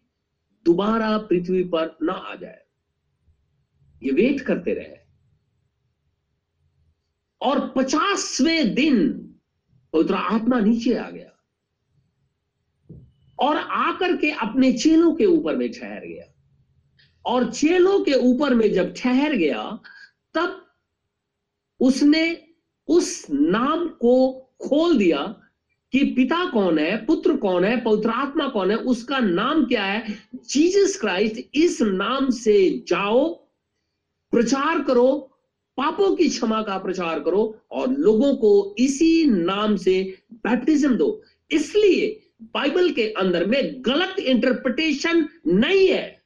[0.64, 2.63] दोबारा पृथ्वी पर ना आ जाए।
[4.04, 4.96] ये वेट करते रहे।
[7.40, 9.12] और पचासवें दिन
[9.92, 11.30] पवित्र आत्मा नीचे आ गया
[13.38, 16.24] और आकर के अपने चेलों के ऊपर में ठहर गया।
[17.26, 19.80] और चेलों के ऊपर में जब ठहर गया,
[20.34, 20.74] तब
[21.80, 22.48] उसने
[22.88, 25.40] उस नाम को खोल दिया
[25.92, 30.18] कि पिता कौन है, पुत्र कौन है, पवित्र आत्मा कौन है, उसका नाम क्या है?
[30.34, 33.43] जीसस क्राइस्ट, इस नाम से जाओ
[34.34, 35.30] प्रचार करो,
[35.76, 42.32] पापों की क्षमा का प्रचार करो और लोगों को इसी नाम से बैप्टिज्म दो। इसलिए
[42.42, 46.24] बाइबल के अंदर में गलत इंटरप्रिटेशन नहीं है।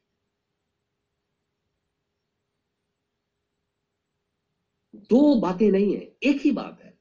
[4.95, 6.99] दो बातें नहीं है, एक ही बात है।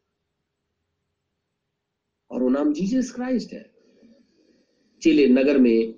[2.31, 3.73] और वो नाम जीसस क्राइस्ट है।
[5.01, 5.93] चिले नगर में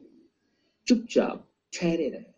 [0.87, 2.28] चुपचाप ठहरे रहे।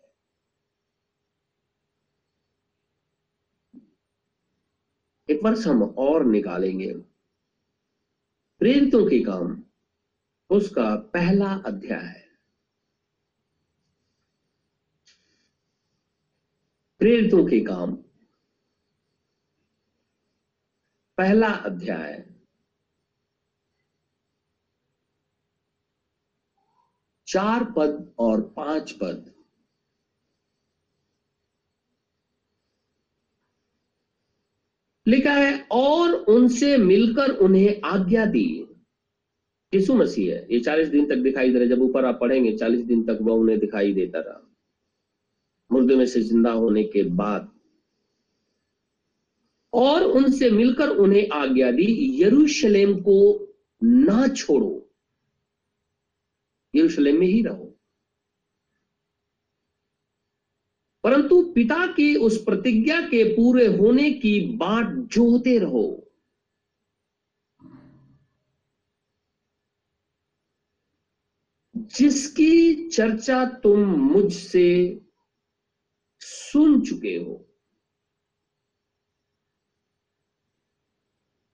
[5.32, 6.94] एक वर्ष हम और निकालेंगे।
[8.58, 9.62] प्रेरितों के काम,
[10.50, 12.28] उसका पहला अध्याय है।
[16.98, 17.96] प्रेरितों के काम,
[21.18, 22.34] पहला अध्याय।
[27.26, 29.41] चार पद और पाँच पद।
[35.06, 38.46] लिखा है, और उनसे मिलकर उन्हें आज्ञा दी।
[39.72, 42.80] यीशु मसीह है। ये चालीस दिन तक दिखाई दे रहा जब ऊपर आप पढ़ेंगे, चालीस
[42.80, 44.48] दिन तक वह उन्हें दिखाई देता रहा।
[45.70, 47.50] मुर्दे में से ज़िंदा होने के बाद
[49.72, 53.18] और उनसे मिलकर उन्हें आज्ञा दी, यरूशलेम को
[53.82, 54.88] ना छोड़ो।
[56.74, 57.61] यरूशलेम में ही रहो।
[61.04, 65.86] परंतु पिता की उस प्रतिज्ञा के पूरे होने की बाट जोते रहो।
[71.74, 74.68] जिसकी चर्चा तुम मुझसे
[76.22, 77.34] सुन चुके हो,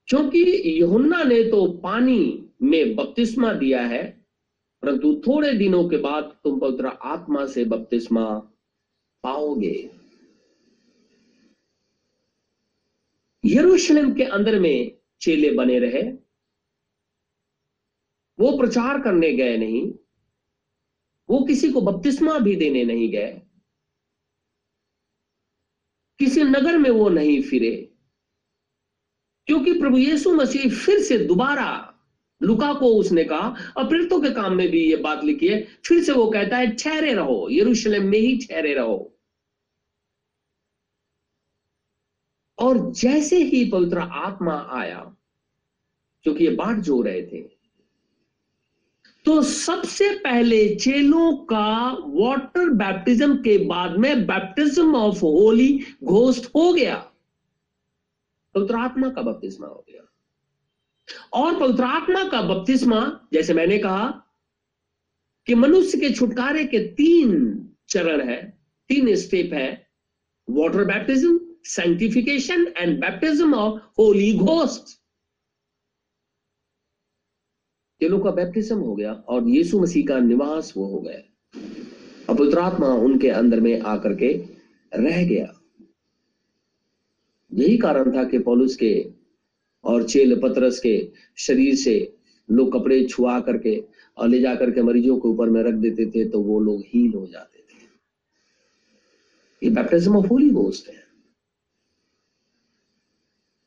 [0.09, 0.41] क्योंकि
[0.81, 2.21] यहुन्ना ने तो पानी
[2.63, 4.05] में बपतिस्मा दिया है,
[4.83, 8.25] परंतु थोड़े दिनों के बाद तुम पवित्र आत्मा से बपतिस्मा
[9.23, 9.91] पाओगे।
[13.45, 16.13] यरूशलेम के अंदर में चेले बने रहे।
[18.41, 19.95] वो प्रचार करने गए नहीं।
[21.31, 23.43] वो किसी को बपतिस्मा भी देने नहीं गए।
[26.19, 27.95] किसी नगर में वो नहीं फिरे।
[29.47, 31.98] क्योंकि प्रभु यीशु मसीह फिर से दोबारा
[32.41, 36.03] लुका को उसने कहा और प्रेरितों के काम में भी ये बात लिखी है, फिर
[36.05, 39.15] से वो कहता है, ठहरे रहो, यरूशलेम में ही ठहरे रहो।
[42.59, 45.01] और जैसे ही पवित्र आत्मा आया,
[46.27, 47.47] क्योंकि ये बाट जो रहे थे
[49.27, 55.69] तो सबसे पहले चेलों का वाटर बैप्टिज्म के बाद में बैप्टिज्म ऑफ़ होली
[56.05, 56.97] घोस्ट हो गया।
[58.55, 60.08] पवित्र आत्मा का बपतिस्मा हो गया।
[61.33, 64.23] और पवित्र आत्मा का बपतिस्मा, जैसे मैंने कहा,
[65.47, 69.91] कि मनुष्य के छुटकारे के तीन चरण है, तीन स्टेप है
[70.51, 71.49] water baptism
[71.79, 74.87] sanctification and baptism of holy ghost.
[78.01, 81.61] चेलों का बैप्टिज्म हो गया और यीशु मसीह का निवास वो हो गया।
[82.31, 84.47] और पवित्र आत्मा उनके अंदर में आकर के
[84.95, 85.61] रह गया।
[87.53, 89.13] यही कारण था कि पौलुस के
[89.85, 91.97] और चेल पतरस के शरीर से
[92.49, 93.77] लोग कपड़े छुआ करके
[94.17, 97.13] और ले जाकर के मरीजों के ऊपर में रख देते थे तो वो लोग हील
[97.15, 97.77] हो जाते थे।
[99.63, 101.07] ये बैप्टिज्म ऑफ़ होली गोस्ट है।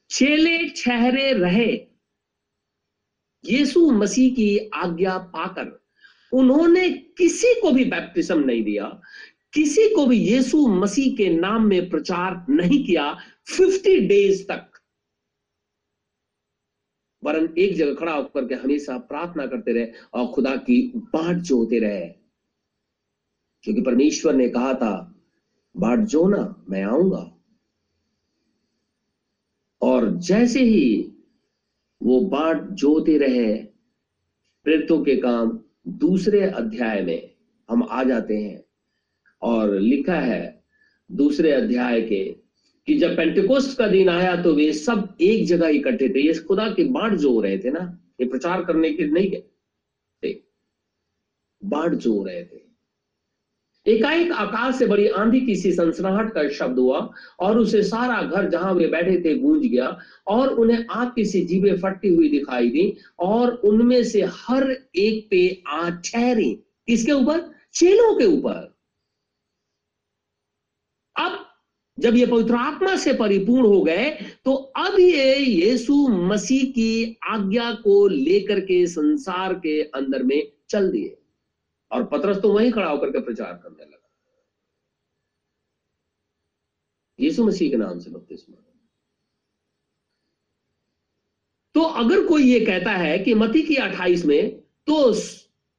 [0.10, 1.72] चेले ठहरे रहे।
[3.46, 5.80] यीशु मसीह की आज्ञा पाकर
[6.32, 8.86] उन्होंने किसी को भी बैप्टिज्म नहीं दिया,
[9.54, 13.14] किसी को भी यीशु मसीह के नाम में प्रचार नहीं किया
[13.48, 14.71] फिफ्टी डेज़ तक।
[17.24, 21.80] वरन एक जगह खड़ा होकर के हमेशा प्रार्थना करते रहे और खुदा की बाट जोते
[21.80, 22.08] रहे।
[23.64, 25.22] क्योंकि परमेश्वर ने कहा था,
[25.78, 27.38] बाट जो ना, मैं आऊँगा।
[29.82, 31.14] और जैसे ही
[32.04, 33.56] वो बाट जोते रहे,
[34.64, 37.36] प्रेरितों के काम दूसरे अध्याय में
[37.70, 38.64] हम आ जाते हैं।
[39.42, 40.64] और लिखा है,
[41.12, 42.41] दूसरे अध्याय के
[42.92, 46.68] कि जब पेंटिकोस्ट का दिन आया तो वे सब एक जगह इकट्ठे थे। ये खुदा
[46.70, 47.84] की बाढ़ जो रहे थे ना,
[48.22, 49.44] ये प्रचार करने के नहीं गए
[50.24, 50.34] थे।
[51.64, 52.60] बाढ़ जो रहे थे।
[53.86, 57.00] एकाएक आकाश से बड़ी आंधी की सी सनसनाहट का शब्द हुआ
[57.40, 61.42] और उसे सारा घर जहाँ वे बैठे थे गूंज गया और उन्हें आग की सी
[61.42, 66.52] जीवें फटती हुई दिखाई दी और उनमें से हर एक पे आ ठहरी
[66.88, 67.40] किसके ऊपर?
[67.74, 68.71] चेलों के ऊपर।
[72.02, 74.10] जब ये पवित्र आत्मा से परिपूर्ण हो गए
[74.46, 80.92] तो अब ये यीशु मसीह की आज्ञा को लेकर के संसार के अंदर में चल
[80.92, 81.18] दिए।
[81.92, 84.10] और पतरस तो वहीं खड़ा होकर के प्रचार करने लगा।
[87.20, 88.58] यीशु मसीह के नाम से बपतिस्मा।
[91.76, 94.50] तो अगर कोई ये कहता है कि मती की अट्ठाईस में
[94.88, 95.14] तो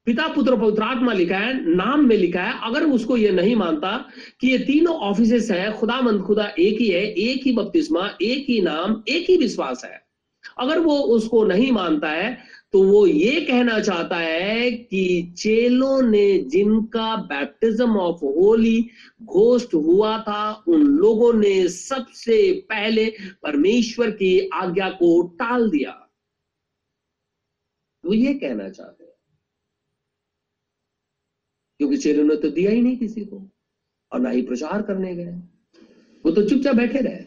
[0.06, 3.96] पिता पुत्र पवित्र आत्मा लिखा है, नाम में लिखा है, अगर उसको ये नहीं मानता
[4.40, 8.46] कि ये तीनों ऑफ़िस है खुदा मंद खुदा एक ही है, एक ही बपतिस्मा एक
[8.48, 10.00] ही नाम, एक ही विश्वास है।
[10.58, 12.38] अगर वो उसको नहीं मानता है
[12.72, 18.90] तो वो ये कहना चाहता है कि चेलों ने जिनका बैप्टिज्म ऑफ़ होली
[19.22, 23.06] घोस्ट हुआ था, उन लोगों ने सबसे पहले
[23.42, 25.98] परमेश्वर की आज्ञा को टाल दिया।
[28.04, 29.01] वो ये कहना चाहते
[31.82, 33.50] क्योंकि चेलों ने तो दिया ही नहीं किसी को,
[34.12, 35.32] और ना ही प्रचार करने गए।
[36.24, 37.24] वो तो चुपचाप बैठे रहे।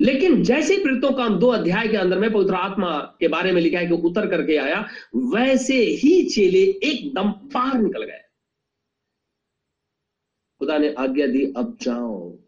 [0.00, 3.78] लेकिन जैसे प्रेरितों का दो अध्याय के अंदर में पवित्र आत्मा के बारे में लिखा
[3.78, 8.20] है कि उतर करके आया, वैसे ही चेले एकदम बाहर निकल गए।
[10.58, 12.38] खुदा ने आज्ञा दी, अब जाओ।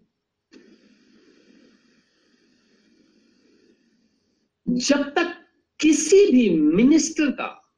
[4.69, 5.41] जब तक
[5.81, 7.73] किसी भी मिनिस्टर का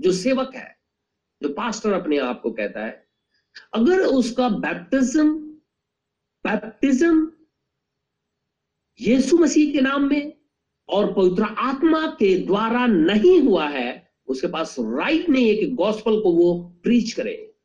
[0.00, 0.79] जो सेवक है
[1.42, 3.08] जो पास्टर अपने आप को कहता है,
[3.74, 5.50] अगर उसका बैप्टिज्म
[6.46, 7.32] बैप्टिज्म
[9.00, 10.40] यीशु मसीह के नाम में
[10.88, 16.20] और पवित्र आत्मा के द्वारा नहीं हुआ है, उसके पास राइट नहीं है कि गॉस्पल
[16.22, 17.56] को वो प्रीच करे।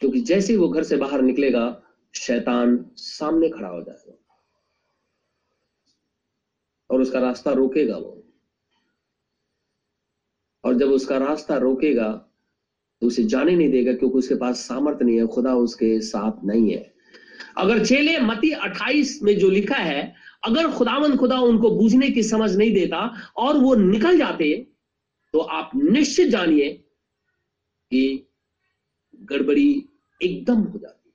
[0.00, 1.82] क्योंकि जैसे ही वो घर से बाहर निकलेगा,
[2.14, 4.42] शैतान सामने खड़ा हो जाएगा।
[6.90, 8.25] और उसका रास्ता रोकेगा वो।
[10.66, 12.08] और जब उसका रास्ता रोकेगा
[13.02, 16.70] तो उसे जाने नहीं देगा क्योंकि उसके पास सामर्थ्य नहीं है, खुदा उसके साथ नहीं
[16.72, 16.94] है।
[17.58, 20.14] अगर चेले मती 28 में जो लिखा है,
[20.44, 22.98] अगर खुदावन खुदा उनको बूझने की समझ नहीं देता
[23.36, 24.54] और वो निकल जाते
[25.34, 26.70] तो आप निश्चित जानिए
[27.92, 28.26] कि
[29.22, 29.68] गड़बड़ी
[30.20, 31.12] एकदम हो जाती।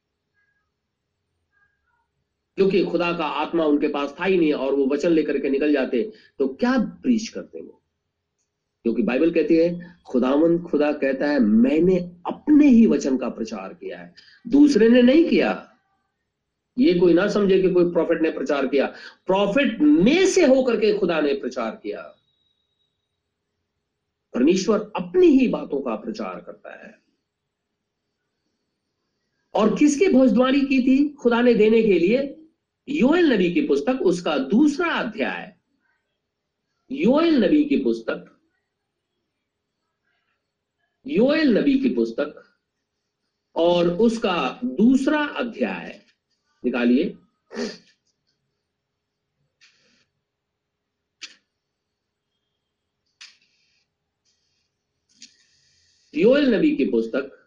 [2.58, 5.74] क्योंकि खुदा का आत्मा उनके पास था ही नहीं और वो वचन लेकर के निकल
[5.74, 7.81] जाते तो क्या ब्रीच करते वो?
[8.84, 14.00] क्योंकि बाइबल कहती है, खुदावन खुदा कहता है, मैंने अपने ही वचन का प्रचार किया
[14.00, 14.14] है।
[14.48, 15.78] दूसरे ने नहीं किया।
[16.80, 18.86] ये कोई ना समझे कि कोई प्रॉफिट ने प्रचार किया।
[19.26, 22.02] प्रॉफिट में से होकर के खुदा ने प्रचार किया।
[24.34, 27.02] परमेश्वर अपनी ही बातों का प्रचार करता है।
[29.54, 32.46] और किसकी भविष्यवाणी की थी खुदा ने देने के लिए?
[32.90, 35.56] योएल नबी की पुस्तक, उसका दूसरा अध्याय।
[36.92, 38.38] योएल नबी की पुस्तक
[41.06, 42.44] योएल नबी की पुस्तक
[43.56, 46.02] और उसका दूसरा अध्याय,
[46.64, 47.18] निकालिए।
[56.14, 57.38] योएल नबी की पुस्तक,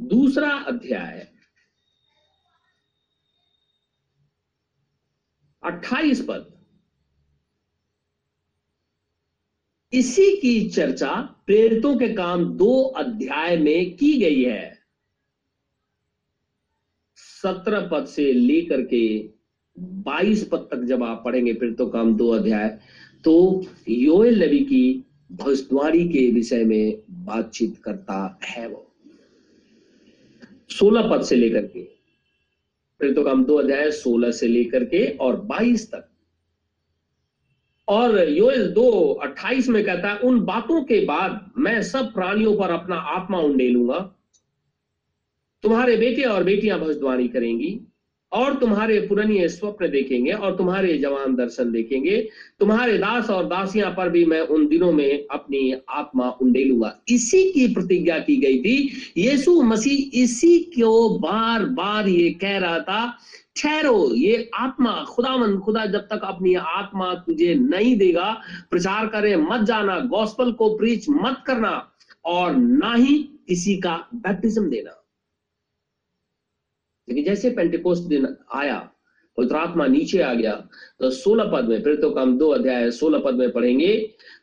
[0.00, 1.26] दूसरा अध्याय,
[5.62, 6.57] अट्ठाईस पद।
[9.92, 11.10] इसी की चर्चा
[11.46, 14.78] प्रेरितों के काम दो अध्याय में की गई है।
[17.16, 19.18] सत्रह पद से लेकर के
[19.76, 22.68] बाईस पद तक जब आप पढ़ेंगे प्रेरितों काम दो अध्याय
[23.24, 28.84] तो योएल नबी की भविष्यवाणी के विषय में बातचीत करता है वो।
[30.70, 31.82] सोलह पद से लेकर के,
[33.00, 36.07] प्रेरितों काम दो अध्याय सोलह से लेकर के और बाईस तक
[37.88, 38.90] और योएल दो
[39.22, 43.98] अट्ठाईस में कहता है, उन बातों के बाद मैं सब प्राणियों पर अपना आत्मा उंडेलूँगा।
[45.64, 47.78] तुम्हारे बेटे और बेटियाँ भविष्यवाणी करेंगी
[48.32, 52.16] और तुम्हारे पुरानी स्वप्न देखेंगे और तुम्हारे जवान दर्शन देखेंगे।
[52.58, 57.66] तुम्हारे दास और दासियाँ पर भी मैं उन दिनों में अपनी आत्मा उंडेलूँगा। इसी की
[57.74, 58.76] प्रतिज्ञा की गई थी।
[59.16, 63.18] यीशु मसीह इसी को बार बार ये कह रहा था
[63.58, 68.30] ठहरो, ये आत्मा खुदावन खुदा जब तक अपनी आत्मा तुझे नहीं देगा,
[68.70, 71.72] प्रचार करे मत जाना गॉस्पल को प्रीच मत करना,
[72.24, 73.16] और ना ही
[73.48, 74.94] किसी का बैप्टिज्म देना।
[77.08, 78.78] लेकिन जैसे पेंटिकोस्ट दिन आया,
[79.38, 80.52] पवित्र आत्मा नीचे आ गया
[81.00, 83.96] तो सोलह पद में, फिर तो हम दो अध्याय सोलह पद में पढ़ेंगे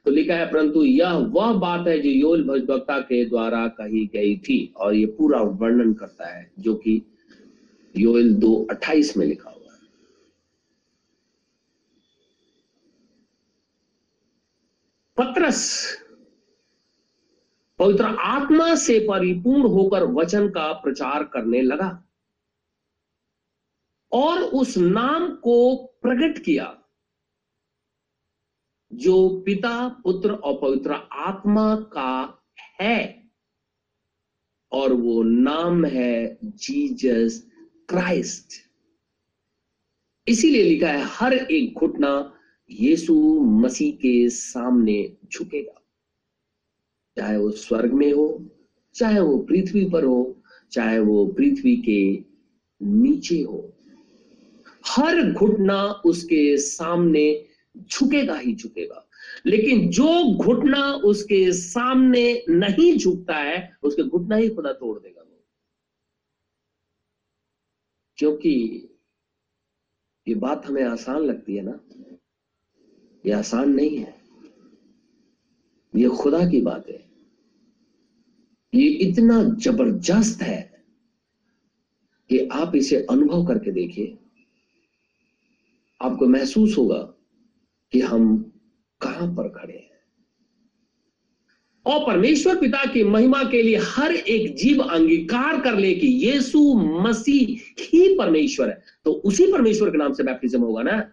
[0.05, 4.35] तो लिखा है, परंतु यह वह बात है जो योल भजभक्ता के द्वारा कही गई
[4.37, 7.01] थी, और ये पूरा वर्णन करता है, जो कि
[7.97, 9.55] योल दो अट्ठाईस में लिखा हुआ
[15.17, 15.97] पत्रस,
[17.79, 21.89] पवित्र आत्मा से परिपूर्ण होकर वचन का प्रचार करने लगा
[24.11, 26.65] और उस नाम को प्रकट किया,
[28.93, 32.43] जो पिता, पुत्र और पवित्र आत्मा का
[32.81, 33.31] है
[34.71, 37.43] और वो नाम है जीजस
[37.89, 38.53] क्राइस्ट
[40.27, 42.33] इसीलिए लिखा है, हर एक घुटना
[42.71, 45.81] यीशु मसीह के सामने झुकेगा।
[47.17, 48.49] चाहे वो स्वर्ग में हो,
[48.95, 52.25] चाहे वो पृथ्वी पर हो, चाहे वो पृथ्वी के
[52.85, 53.73] नीचे हो,
[54.87, 57.45] हर घुटना उसके सामने
[57.77, 59.09] झुकेगा ही झुकेगा।
[59.45, 65.31] लेकिन जो घुटना उसके सामने नहीं झुकता है, उसके घुटना ही खुदा तोड़ देगा वो
[68.17, 68.87] क्योंकि
[70.27, 71.79] ये बात हमें आसान लगती है ना?
[73.25, 74.21] ये आसान नहीं है।
[75.95, 77.09] ये खुदा की बात है।
[78.73, 80.83] ये इतना ज़बरदस्त है
[82.29, 84.17] कि आप इसे अनुभव करके देखिए।
[86.01, 87.13] आपको महसूस होगा
[87.91, 88.37] कि हम
[89.01, 89.94] कहाँ पर खड़े हैं।
[91.85, 96.73] और परमेश्वर पिता की महिमा के लिए हर एक जीव अंगीकार कर ले कि यीशु
[96.73, 97.47] मसीह
[97.81, 101.11] ही परमेश्वर है। तो उसी परमेश्वर के नाम से बैप्टिज्म होगा ना?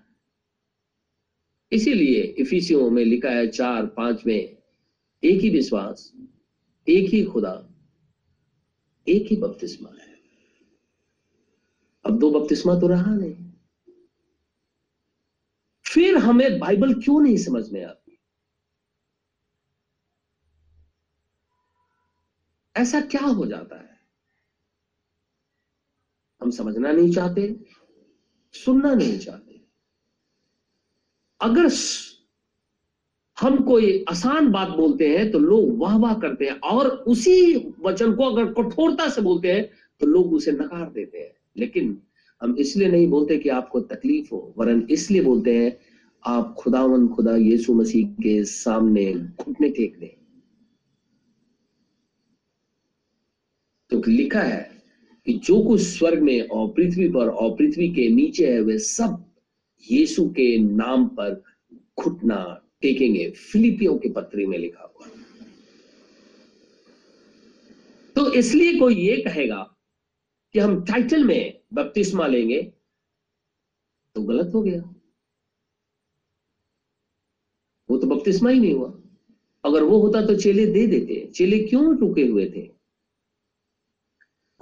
[1.72, 4.56] इसीलिए इफिसियों में लिखा है चार पाँच में,
[5.24, 6.12] एक ही विश्वास,
[6.88, 7.68] एक ही खुदा,
[9.08, 10.12] एक ही बपतिस्मा है।
[12.04, 13.34] अब दो बपतिस्मा तो रहा नहीं।
[15.86, 18.01] फिर हमें बाइबल क्यों नहीं समझ में आती?
[22.76, 23.90] ऐसा क्या हो जाता है?
[26.40, 27.54] हम समझना नहीं चाहते,
[28.54, 29.60] सुनना नहीं चाहते।
[31.40, 31.68] अगर
[33.38, 38.14] हम कोई आसान बात बोलते हैं तो लोग वाह वाह करते हैं, और उसी वचन
[38.14, 39.64] को अगर कठोरता से बोलते हैं
[40.00, 42.00] तो लोग उसे नकार देते हैं। लेकिन
[42.40, 45.76] हम इसलिए नहीं बोलते कि आपको तकलीफ़ हो, वरन इसलिए बोलते हैं,
[46.22, 50.21] आप खुदावन खुदा यीशु मसीह के सामने घुटने टेक दें।
[54.02, 54.82] तो लिखा है
[55.26, 59.24] कि जो कुछ स्वर्ग में और पृथ्वी पर और पृथ्वी के नीचे है, वे सब
[59.92, 61.42] यीशु के नाम पर
[62.00, 65.08] घुटना टेकेंगे। फिलिपियों के पत्री में लिखा हुआ
[68.16, 69.62] तो इसलिए कोई ये कहेगा
[70.54, 72.62] कि हम टाइटल में बपतिस्मा लेंगे
[74.16, 74.82] तो गलत हो गया।
[77.90, 78.88] वो तो बपतिस्मा ही नहीं हुआ।
[79.64, 82.71] अगर वो होता तो चेले दे देते। चेले क्यों रुके हुए थे?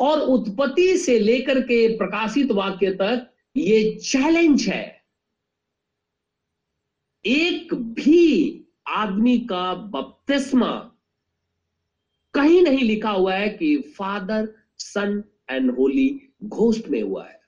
[0.00, 3.26] और उत्पत्ति से लेकर के प्रकाशित वाक्य तक
[3.56, 4.84] ये चैलेंज है।
[7.24, 8.24] एक भी
[8.88, 10.70] आदमी का बपतिस्मा
[12.34, 14.48] कहीं नहीं लिखा हुआ है कि father
[14.78, 16.08] son and holy
[16.44, 17.40] ghost में हुआ है।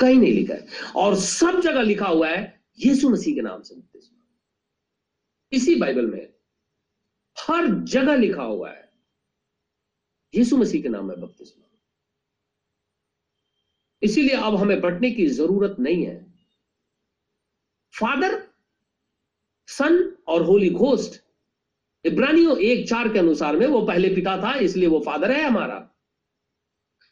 [0.00, 0.66] कहीं नहीं लिखा है।
[0.96, 2.42] और सब जगह लिखा हुआ है
[2.86, 4.18] यीशु मसीह के नाम से बपतिस्मा
[5.52, 6.32] इसी बाइबल में
[7.36, 8.90] हर जगह लिखा हुआ है
[10.34, 11.61] यीशु मसीह के नाम में बपतिस्मा
[14.02, 16.16] इसीलिए अब हमें बटने की ज़रूरत नहीं है।
[17.94, 18.40] फादर,
[19.68, 21.22] सन और होली घोस्ट,
[22.04, 25.78] इब्रानियों एक चार के अनुसार में वो पहले पिता था, इसलिए वो फादर है हमारा।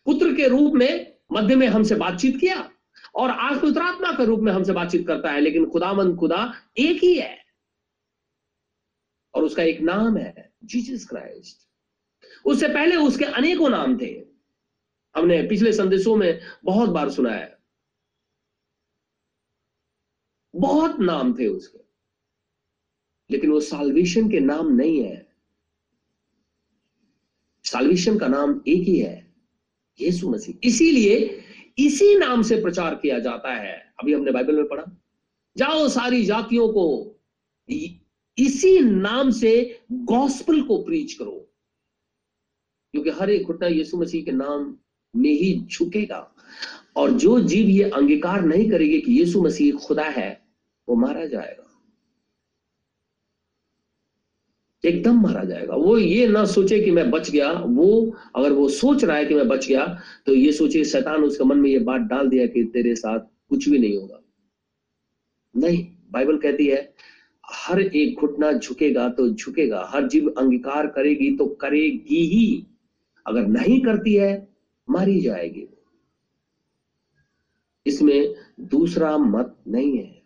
[0.07, 2.71] पुत्र के रूप में, मध्य में हमसे बातचीत किया
[3.15, 7.15] और आज पुत्रात्मा के रूप में हमसे बातचीत करता है, लेकिन खुदामंद खुदा एक ही
[7.15, 7.39] है
[9.35, 11.69] और उसका एक नाम है, जीसस क्राइस्ट।
[12.45, 14.30] उससे पहले उसके अनेकों नाम थे।
[15.15, 17.59] हमने पिछले संदेशों में बहुत बार सुना है।
[20.55, 21.79] बहुत नाम थे उसके,
[23.31, 25.27] लेकिन वो साल्वेशन के नाम नहीं है।
[27.65, 29.35] साल्वेशन का नाम एक ही है,
[30.01, 31.19] यीशु मसीह। इसीलिए
[31.79, 34.85] इसी नाम से प्रचार किया जाता है। अभी हमने बाइबल में पढ़ा,
[35.57, 37.17] जाओ सारी जातियों को,
[38.39, 41.39] इसी नाम से गॉस्पल को प्रीच करो,
[42.95, 44.77] क्योंकि हर एक घुटना यीशु मसीह के नाम
[45.15, 46.35] ही झुकेगा।
[46.97, 50.43] और जो जीव ये अंगीकार नहीं करेगी कि यीशु मसीह खुदा है,
[50.89, 51.67] वो मारा जाएगा।
[54.85, 59.05] एकदम मारा जाएगा। वो ये ना सोचे कि मैं बच गया, वो अगर वो सोच
[59.05, 62.01] रहा है कि मैं बच गया तो ये सोचे, शैतान उसके मन में ये बात
[62.01, 64.21] डाल दिया कि तेरे साथ कुछ भी नहीं होगा।
[65.57, 66.95] नहीं, बाइबल कहती है,
[67.47, 72.67] हर एक घुटना झुकेगा तो झुकेगा, हर जीव अंगीकार करेगी तो करेगी ही।
[73.27, 74.50] अगर नहीं करती है
[74.91, 75.69] मारी जाएगी।
[77.87, 80.23] इसमें दूसरा मत नहीं है।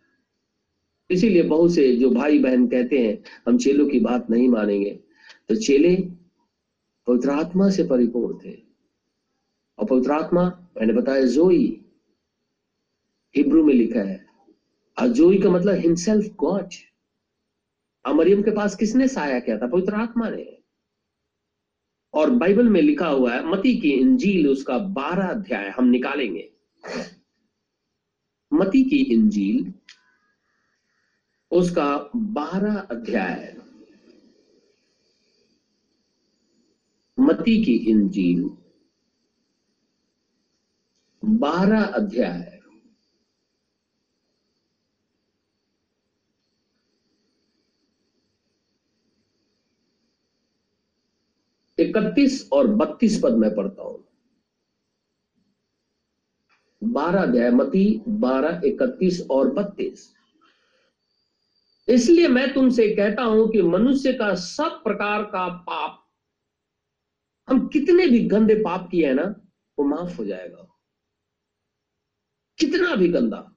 [1.10, 5.00] इसीलिए बहुत से जो भाई बहन कहते हैं, हम चेलों की बात नहीं मानेंगे।
[5.48, 5.96] तो चेले
[7.06, 8.58] पवित्र आत्मा से परिपूर्ण थे।
[9.78, 11.84] और पवित्र आत्मा, मैंने बताया, जोई।
[13.36, 14.26] हिब्रू में लिखा है।
[14.98, 16.68] अजोई का मतलब हिमसेल्फ गॉड
[18.04, 19.66] अमरियम के पास किसने साया किया था?
[19.66, 20.63] पवित्र आत्मा ने।
[22.24, 26.52] और बाइबल में लिखा हुआ है मती की इंजील उसका बारह अध्याय हम निकालेंगे।
[28.52, 29.74] मती की इंजील
[31.50, 33.56] उसका बारह अध्याय।
[37.20, 38.50] मती की इंजील
[41.24, 42.53] बारह अध्याय।
[51.78, 54.04] इकतीस और बत्तीस पद में पढ़ता हूँ।
[56.82, 60.12] बारह अध्याय मती बारह इकतीस और बत्तीस।
[61.88, 66.00] इसलिए मैं तुमसे कहता हूँ कि मनुष्य का सब प्रकार का पाप,
[67.48, 69.24] हम कितने भी गंदे पाप किए हैं ना,
[69.78, 70.66] वो माफ़ हो जाएगा।
[72.58, 73.50] कितना भी गंदा।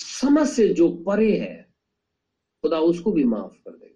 [0.00, 1.54] समझ से जो परे है,
[2.64, 3.91] खुदा उसको भी माफ़ कर देगा।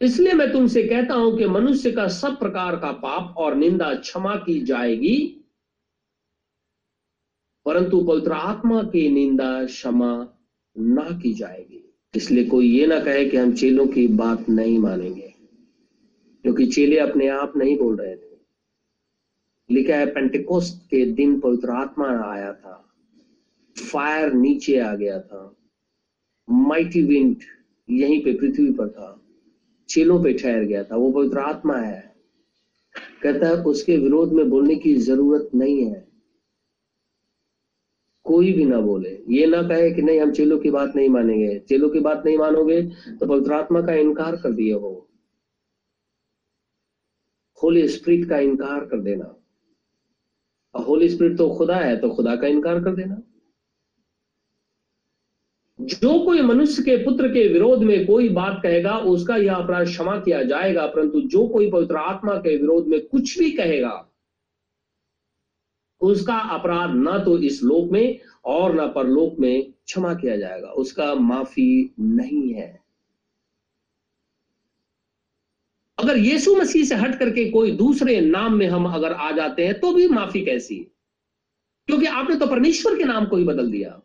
[0.00, 4.34] इसलिए मैं तुमसे कहता हूँ कि मनुष्य का सब प्रकार का पाप और निंदा क्षमा
[4.36, 5.16] की जाएगी,
[7.66, 10.12] परंतु पवित्र आत्मा की निंदा क्षमा
[10.76, 11.84] ना की जाएगी।
[12.14, 15.34] इसलिए कोई ये ना कहे कि हम चेलों की बात नहीं मानेंगे,
[16.44, 18.36] क्योंकि चेले अपने आप नहीं बोल रहे थे।
[19.70, 22.84] लिखा है, पेंटिकोस्ट के दिन पवित्र आत्मा आया था,
[23.76, 25.54] फायर नीचे आ गया था,
[26.48, 27.36] माइटी विंड
[27.88, 29.14] यहीं पे पृथ्वी पर था
[29.88, 32.14] चेलों पे ठहर गया था, वो पवित्र आत्मा है।
[33.22, 36.08] कहता है, उसके विरोध में बोलने की ज़रूरत नहीं है।
[38.24, 41.58] कोई भी ना बोले। ये ना कहे कि नहीं, हम चेलों की बात नहीं मानेंगे।
[41.58, 42.82] चेलों की बात नहीं मानोगे
[43.20, 45.08] तो पवित्र आत्मा का इनकार कर दिए हो।
[47.62, 49.34] होली स्प्रिट का इनकार कर देना।
[50.74, 53.27] होली स्पिरिट तो खुदा है तो खुदा का इनकार कर देना।
[55.80, 60.16] जो कोई मनुष्य के पुत्र के विरोध में कोई बात कहेगा, उसका यह अपराध क्षमा
[60.18, 64.08] किया जाएगा, परंतु जो कोई पवित्र आत्मा के विरोध में कुछ भी कहेगा,
[66.00, 71.14] उसका अपराध ना तो इस लोक में और ना परलोक में क्षमा किया जाएगा। उसका
[71.14, 72.80] माफ़ी नहीं है।
[75.98, 79.80] अगर यीशु मसीह से हट करके कोई दूसरे नाम में हम अगर आ जाते हैं
[79.80, 80.76] तो भी माफ़ी कैसी?
[81.86, 84.00] क्योंकि आपने तो परमेश्वर के नाम को ही बदल दिया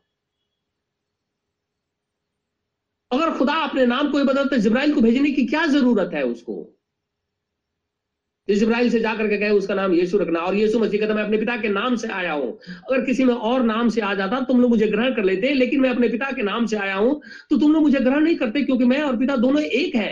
[3.12, 6.24] अगर खुदा अपने नाम को ही बदल तो जिब्राइल को भेजने की क्या ज़रूरत है
[6.24, 6.70] उसको?
[8.48, 11.38] जिब्राइल से जाकर के कहे, उसका नाम यीशु रखना। और यीशु मसीह कहता, मैं अपने
[11.38, 14.62] पिता के नाम से आया हूँ। अगर किसी में और नाम से आ जाता, तुम
[14.62, 17.58] लोग मुझे ग्रहण कर लेते, लेकिन मैं अपने पिता के नाम से आया हूँ तो
[17.58, 20.12] तुम लोग मुझे ग्रहण नहीं करते क्योंकि मैं और पिता दोनों एक है।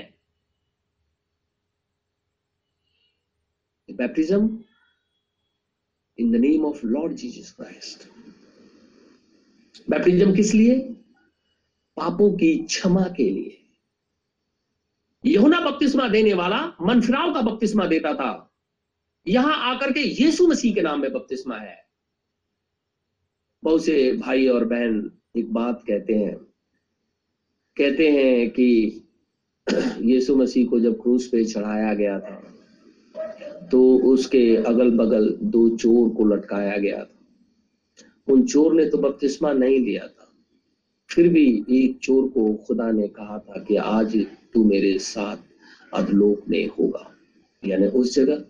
[3.89, 4.43] Baptism
[6.19, 8.07] in the name of Lord Jesus Christ.
[9.89, 10.95] Baptism किस लिए?
[12.01, 13.57] पापों की क्षमा के लिए।
[15.23, 18.31] यहुना बपतिस्मा देने वाला मनफिराव का बपतिस्मा देता था।
[19.25, 21.77] यहाँ आकर के यीशु मसीह के नाम में बपतिस्मा है।
[23.63, 26.35] बहुत से भाई और बहन एक बात कहते हैं।
[27.77, 28.67] कहते हैं कि
[30.03, 32.41] यीशु मसीह को जब क्रूस पे चढ़ाया गया था
[33.71, 37.19] तो उसके अगल बगल दो चोर को लटकाया गया था।
[38.27, 40.20] उन चोर ने तो बपतिस्मा नहीं लिया था।
[41.11, 45.37] फिर भी एक चोर को खुदा ने कहा था कि आज तू मेरे साथ
[45.93, 47.11] अधलोक में होगा।
[47.65, 48.45] यानी उस जगह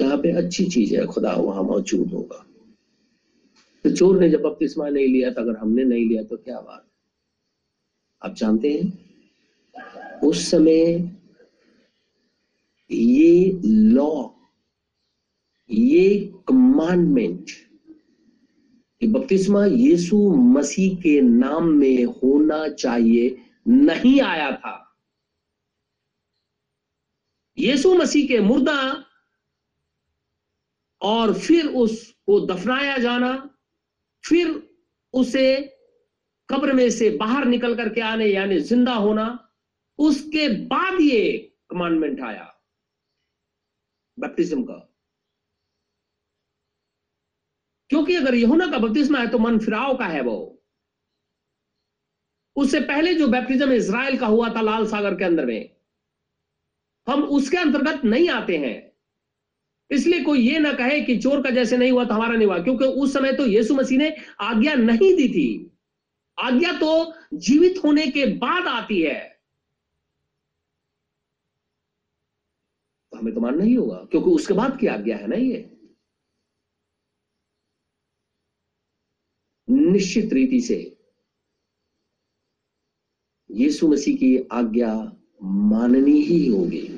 [0.00, 2.46] जहाँ पे अच्छी चीज़ है, खुदा वहाँ मौजूद होगा।
[3.84, 6.86] तो चोर ने जब बपतिस्मा नहीं लिया तो अगर हमने नहीं लिया तो क्या बात?
[8.24, 9.04] आप जानते हैं?
[10.20, 11.10] उस समय
[12.90, 14.28] ये लॉ
[15.70, 17.50] ये कमांडमेंट
[19.04, 24.96] कि बपतिस्मा यीशु मसीह के नाम में होना चाहिए, नहीं आया था।
[27.58, 29.04] यीशु मसीह के मुर्दा
[31.02, 33.58] और फिर उसको दफनाया जाना,
[34.24, 34.68] फिर
[35.12, 35.76] उसे
[36.48, 39.52] कब्र में से बाहर निकल करके आने, यानी ज़िंदा होना,
[39.98, 42.54] उसके बाद ये कमांडमेंट आया।
[44.18, 44.93] बैप्टिज्म का।
[47.90, 50.38] क्योंकि अगर यहुना का बपतिस्मा है तो मन फिराव का है वो।
[52.56, 55.70] उससे पहले जो बैप्टिज्म इसराइल का हुआ था लाल सागर के अंदर में,
[57.06, 58.92] हम उसके अंतर्गत नहीं आते हैं।
[59.90, 62.58] इसलिए कोई ये ना कहे कि चोर का जैसे नहीं हुआ तो हमारा नहीं हुआ,
[62.58, 65.70] क्योंकि उस समय तो यीशु मसीह ने आज्ञा नहीं दी थी।
[66.38, 69.20] आज्ञा तो जीवित होने के बाद आती है।
[73.12, 75.70] तो हमें तो मानना ही होगा, क्योंकि उसके बाद की आज्ञा है ना ये।
[79.94, 80.96] निश्चित रीति से
[83.50, 86.88] यीशु मसीह की आज्ञा माननी ही होगी।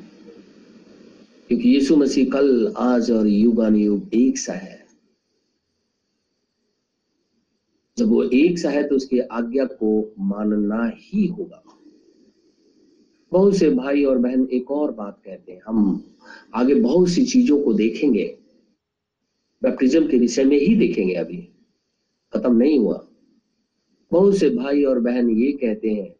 [1.48, 4.86] क्योंकि यीशु मसीह कल, आज और युगान युग एक सा है।
[7.98, 11.62] जब वो एक सा है तो उसकी आज्ञा को मानना ही होगा।
[13.32, 16.04] बहुत से भाई और बहन एक और बात कहते हैं। हम
[16.54, 18.38] आगे बहुत सी चीज़ों को देखेंगे।
[19.62, 21.48] बैप्टिज्म के विषय में ही देखेंगे अभी।
[22.32, 23.06] खत्म नहीं हुआ।
[24.12, 26.14] बहुत से भाई और बहन ये कहते हैं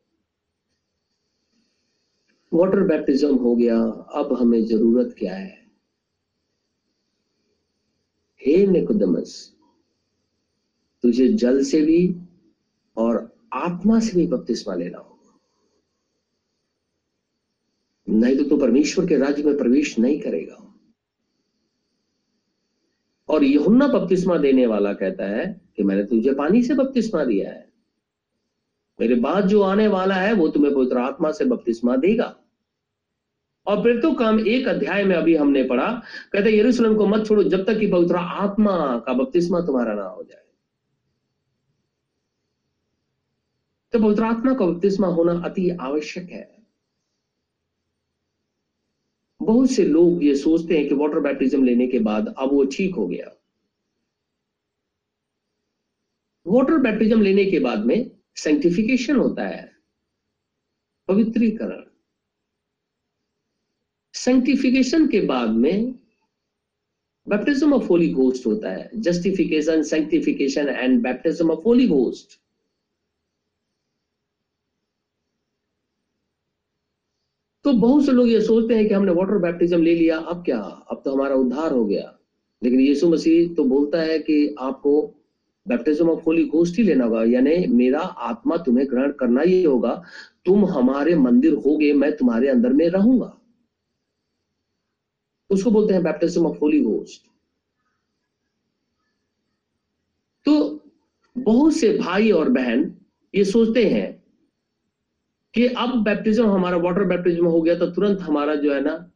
[2.53, 3.77] वाटर बैप्टिज्म हो गया,
[4.13, 5.67] अब हमें ज़रूरत क्या है?
[8.43, 9.35] हे निकोदमस
[11.05, 12.15] तुझे जल से भी
[12.97, 13.17] और
[13.53, 15.39] आत्मा से भी बपतिस्मा लेना होगा।
[18.09, 20.66] नहीं तो तू परमेश्वर के राज्य में प्रवेश नहीं करेगा।
[23.37, 27.73] और यहुन्ना बपतिस्मा देने वाला कहता है कि मैंने तुझे पानी से बपतिस्मा दिया है।
[29.01, 32.37] मेरे बाद जो आने वाला है, वो तुम्हें पवित्र आत्मा से बपतिस्मा देगा।
[33.67, 37.43] और फिर तो काम एक अध्याय में अभी हमने पढ़ा, कहते यरूशलेम को मत छोड़ो,
[37.43, 40.45] जब तक कि पवित्र आत्मा का बपतिस्मा तुम्हारा ना हो जाए।
[43.93, 46.56] तो पवित्र आत्मा का बपतिस्मा होना अति आवश्यक है।
[49.47, 52.95] बहुत से लोग ये सोचते हैं कि वाटर बैप्टिज्म लेने के बाद अब वो ठीक
[52.95, 53.31] हो गया?
[56.47, 59.71] वाटर बैप्टिज्म लेने के बाद में सेंटिफिकेशन होता है,
[61.09, 61.83] पवित्रीकरण।
[64.15, 65.95] सेंटिफिकेशन के बाद में
[67.27, 72.41] बैप्टिज्म ऑफ़ होली घोस्ट होता है justification sanctification and baptism of holy ghost
[77.67, 80.59] तो बहुत से लोग ये सोचते हैं कि हमने वाटर बैप्टिज्म ले लिया, अब क्या?
[80.59, 82.19] अब तो हमारा उद्धार हो गया।
[82.65, 85.15] लेकिन यीशु मसीह तो बोलता है कि आपको
[85.69, 90.03] बैप्टिज्म ऑफ़ होली ही लेना होगा, यानी मेरा आत्मा तुम्हें ग्रहण करना ही होगा।
[90.45, 93.39] तुम हमारे मंदिर होगे, मैं तुम्हारे अंदर में रहूँगा।
[95.51, 97.23] उसको बोलते हैं बैप्टिज्म ऑफ़ होली घोस्ट
[100.45, 100.85] तो
[101.39, 102.95] बहुत से भाई और बहन
[103.35, 104.16] ये सोचते हैं
[105.57, 109.13] कि अब बैप्टिज्म हमारा वाटर बैप्टिज्म हो गया तो तुरंत हमारा जो है ना,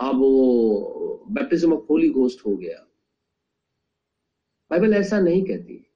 [0.00, 2.86] अब वो बैप्टिज्म ऑफ़ होली घोस्ट हो गया।
[4.70, 5.86] बाइबल ऐसा नहीं कहती।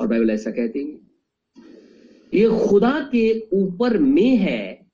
[0.00, 1.12] और बाइबल ऐसा कहती है
[2.34, 4.86] ये खुदा के ऊपर में है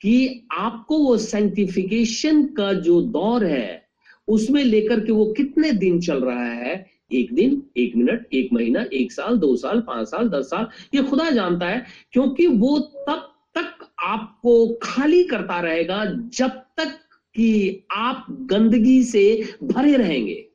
[0.00, 3.88] कि आपको वो सेंटिफिकेशन का जो दौर है,
[4.28, 8.84] उसमें लेकर के वो कितने दिन चल रहा है एक दिन, एक मिनट, एक महीना,
[8.92, 13.30] एक साल, दो साल, पाँच साल, दस साल। ये खुदा जानता है, क्योंकि वो तब
[13.54, 17.00] तक आपको खाली करता रहेगा जब तक
[17.34, 20.50] कि आप गंदगी से भरे रहेंगे।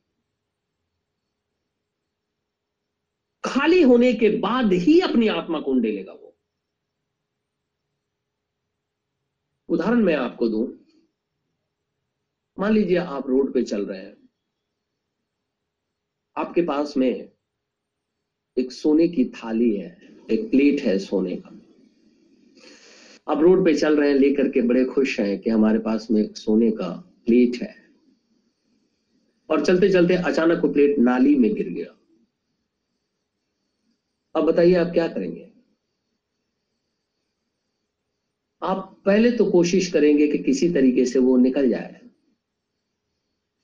[3.44, 6.38] खाली होने के बाद ही अपनी आत्मा को लेगा वो।
[9.70, 10.86] उदाहरण मैं आपको दूँ।
[12.60, 14.19] मान लीजिए आप रोड पे चल रहे हैं।
[16.40, 17.32] आपके पास में
[18.58, 21.62] एक सोने की थाली है, एक प्लेट है सोने का।
[23.28, 26.24] आप रोड पे चल रहे हैं, लेकर के बड़े खुश हैं कि हमारे पास में
[26.24, 26.90] एक सोने का
[27.26, 27.76] प्लेट है।
[29.50, 31.96] और चलते चलते अचानक वो प्लेट नाली में गिर गया।
[34.36, 35.52] अब बताइए आप क्या करेंगे?
[38.62, 41.99] आप पहले तो कोशिश करेंगे कि किसी तरीके से वो निकल जाए।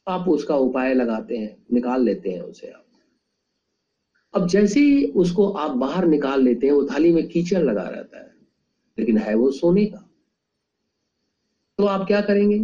[0.08, 2.86] आप उसका उपाय लगाते हैं, निकाल लेते हैं उसे आप।
[4.34, 8.20] अब जैसे ही उसको आप बाहर निकाल लेते हैं, वो थाली में कीचड़ लगा रहता
[8.20, 8.36] है,
[9.00, 10.10] लेकिन है वो सोने का।
[11.78, 12.60] तो आप क्या करेंगे?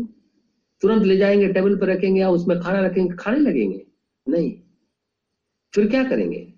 [0.82, 3.86] तुरंत ले जाएँगे, टेबल पर रखेंगे या उसमें खाना रखेंगे, खाने लगेंगे?
[4.30, 4.58] नहीं।
[5.76, 6.54] फिर क्या करेंगे?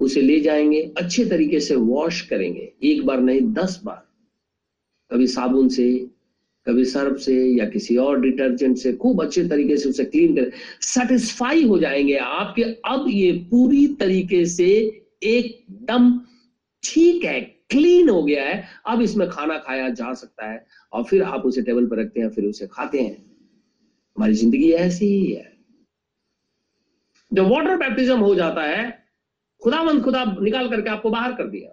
[0.00, 4.06] उसे ले जाएँगे, अच्छे तरीके से वॉश करेंगे, एक बार नहीं, दस बार।
[5.10, 6.10] कभी साबुन से
[6.68, 10.50] कभी सर्फ से या किसी और डिटर्जेंट से खूब अच्छे तरीके से उसे क्लीन कर
[10.80, 14.66] सेटिस्फाई हो जाएँगे आपके। अब ये पूरी तरीके से
[15.22, 16.20] एकदम
[16.82, 21.22] ठीक है क्लीन हो गया है। अब इसमें खाना खाया जा सकता है और फिर
[21.22, 23.16] आप उसे टेबल पर रखते हैं, फिर उसे खाते हैं।
[24.16, 25.52] हमारी ज़िंदगी ऐसी ही है।
[27.32, 29.06] जब वाटर बैप्टिज्म हो जाता है,
[29.62, 31.72] खुदावंत खुदा निकाल करके आपको बाहर कर दिया।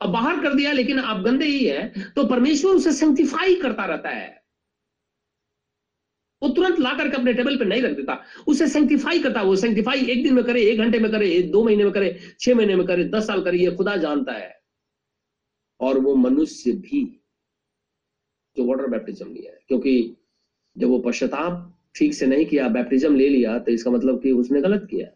[0.00, 4.08] अब बाहर कर दिया, लेकिन आप गंदे ही है तो परमेश्वर उसे सेंटिफाई करता रहता
[4.10, 4.34] है।
[6.42, 10.04] वो तुरंत ला करके अपने टेबल पे नहीं रख देता। उसे सेंटिफाई करता वो सेंटिफाई
[10.04, 12.86] एक दिन में करे, एक घंटे में करे दो महीने में करे, छह महीने में
[12.86, 14.54] करे, दस साल करे, ये खुदा जानता है।
[15.80, 17.02] और वो मनुष्य भी
[18.56, 20.16] जो वाटर बैप्टिज्म लिया है, क्योंकि
[20.76, 24.60] जब वो पश्चाताप ठीक से नहीं किया बैप्टिज्म ले लिया तो इसका मतलब कि उसने
[24.62, 25.08] गलत किया।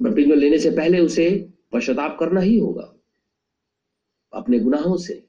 [0.00, 1.28] बैप्टिज्म लेने से पहले उसे
[1.76, 2.92] पश्चाताप करना ही होगा,
[4.32, 5.22] अपने गुनाहों से।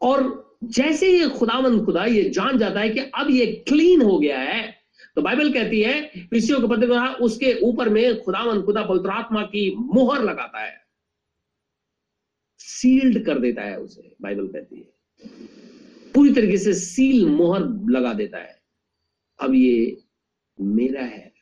[0.00, 4.38] और जैसे ही खुदावन खुदा ये जान जाता है कि अब ये क्लीन हो गया
[4.40, 4.76] है
[5.16, 9.74] तो बाइबल कहती है पीसीओ के पत्र उसके ऊपर में खुदावन खुदा पवित्र आत्मा की
[9.76, 10.76] मोहर लगाता है।
[12.60, 14.92] सील्ड कर देता है उसे, बाइबल कहती है।
[16.14, 18.60] पूरी तरीके से सील मोहर लगा देता है।
[19.40, 20.02] अब ये
[20.58, 21.32] मेरा है।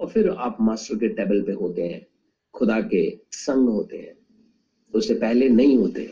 [0.00, 2.06] और फिर आप मास्टर के टेबल पे होते हैं,
[2.54, 4.14] खुदा के संग होते हैं
[4.94, 6.02] तो उससे पहले नहीं होते।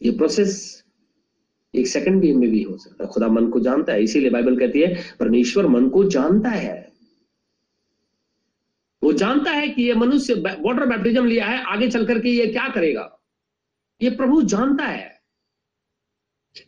[0.00, 0.84] ये प्रोसेस
[1.74, 4.58] एक सेकंड भी में भी हो सकता है। खुदा मन को जानता है, इसीलिए बाइबल
[4.58, 6.92] कहती है, परमेश्वर मन को जानता है।
[9.02, 12.68] वो जानता है कि ये मनुष्य वाटर बैप्टिज्म लिया है, आगे चल करके ये क्या
[12.68, 13.18] करेगा?
[14.00, 15.20] ये प्रभु जानता है।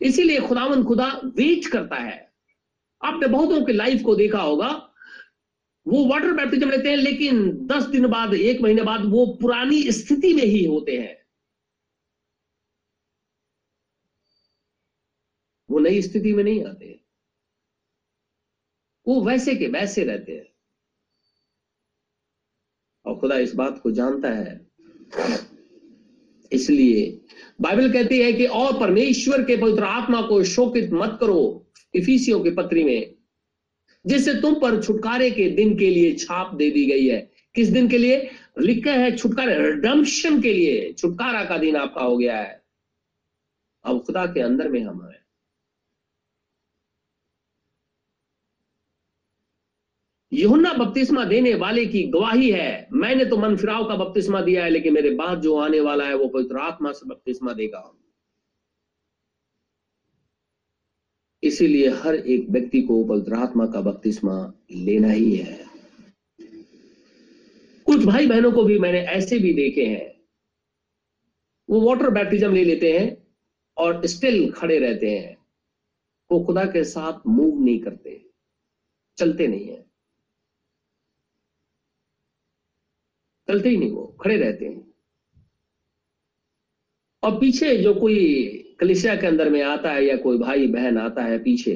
[0.01, 2.31] इसीलिए खुदावन खुदा वेट करता है।
[3.01, 4.69] आपने बहुतों के लाइफ को देखा होगा
[5.87, 10.33] वो वाटर बैप्टिज्म लेते हैं, लेकिन दस दिन बाद, एक महीने बाद वो पुरानी स्थिति
[10.33, 11.23] में ही होते हैं।
[15.69, 16.93] वो नई स्थिति में नहीं आते
[19.07, 20.53] वो वैसे के वैसे रहते हैं।
[23.05, 24.67] और खुदा इस बात को जानता है।
[26.51, 27.25] इसलिए
[27.61, 32.51] बाइबल कहती है कि और परमेश्वर के पवित्र आत्मा को शोकित मत करो, इफिसियों की
[32.51, 33.22] पत्री में।
[34.05, 37.89] जिससे तुम पर छुटकारे के दिन के लिए छाप दे दी गई है। किस दिन
[37.89, 38.29] के लिए?
[38.59, 42.63] लिखा है छुटकारे रिडम्पशन के लिए। छुटकारा का दिन आपका हो गया है।
[43.83, 45.23] अब खुदा के अंदर में हम है।
[50.33, 54.69] यूहन्ना बपतिस्मा देने वाले की गवाही है। मैंने तो मन फिराव का बपतिस्मा दिया है,
[54.69, 57.97] लेकिन मेरे बाद जो आने वाला है, वो पवित्र आत्मा से बपतिस्मा देगा।
[61.43, 65.65] इसीलिए हर एक व्यक्ति को पवित्र आत्मा का बपतिस्मा लेना ही है।
[67.85, 70.21] कुछ भाई बहनों को भी मैंने ऐसे भी देखे हैं।
[71.69, 73.27] वो वाटर बैप्टिज्म ले लेते हैं
[73.77, 75.37] और स्टिल खड़े रहते हैं।
[76.31, 78.29] वो खुदा के साथ मूव नहीं करते,
[79.17, 79.85] चलते नहीं है।
[83.47, 84.93] चलते ही नहीं, वो खड़े रहते हैं।
[87.23, 91.23] और पीछे जो कोई कलिसिया के अंदर में आता है या कोई भाई, बहन आता
[91.23, 91.75] है पीछे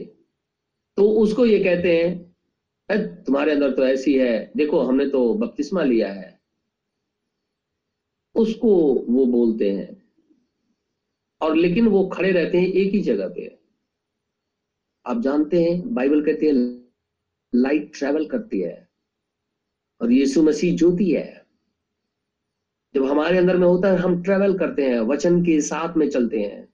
[0.97, 6.11] तो उसको ये कहते हैं तुम्हारे अंदर तो ऐसी है, देखो हमने तो बपतिस्मा लिया
[6.13, 6.39] है।
[8.35, 8.69] उसको
[9.09, 9.95] वो बोलते हैं,
[11.41, 13.47] और लेकिन वो खड़े रहते हैं एक ही जगह पे।
[15.05, 16.53] आप जानते हैं, बाइबल कहती है,
[17.53, 18.87] लाइट ट्रेवल करती है,
[20.01, 21.45] और यीशु मसीह ज्योति है।
[22.95, 26.39] जब हमारे अंदर में होता है, हम ट्रेवल करते हैं, वचन के साथ में चलते
[26.39, 26.66] हैं।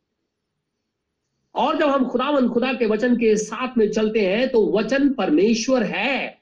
[1.56, 5.84] और जब हम खुदावन खुदा के वचन के साथ में चलते हैं तो वचन परमेश्वर
[5.86, 6.41] है।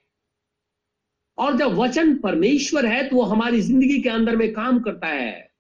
[1.38, 5.52] और जब वचन परमेश्वर है तो वो हमारी ज़िंदगी के अंदर में काम करता है।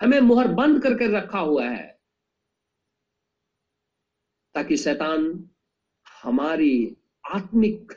[0.00, 1.86] हमें मुहर बंद करके रखा हुआ है।
[4.54, 5.28] ताकि शैतान
[6.22, 7.92] हमारी आत्मिक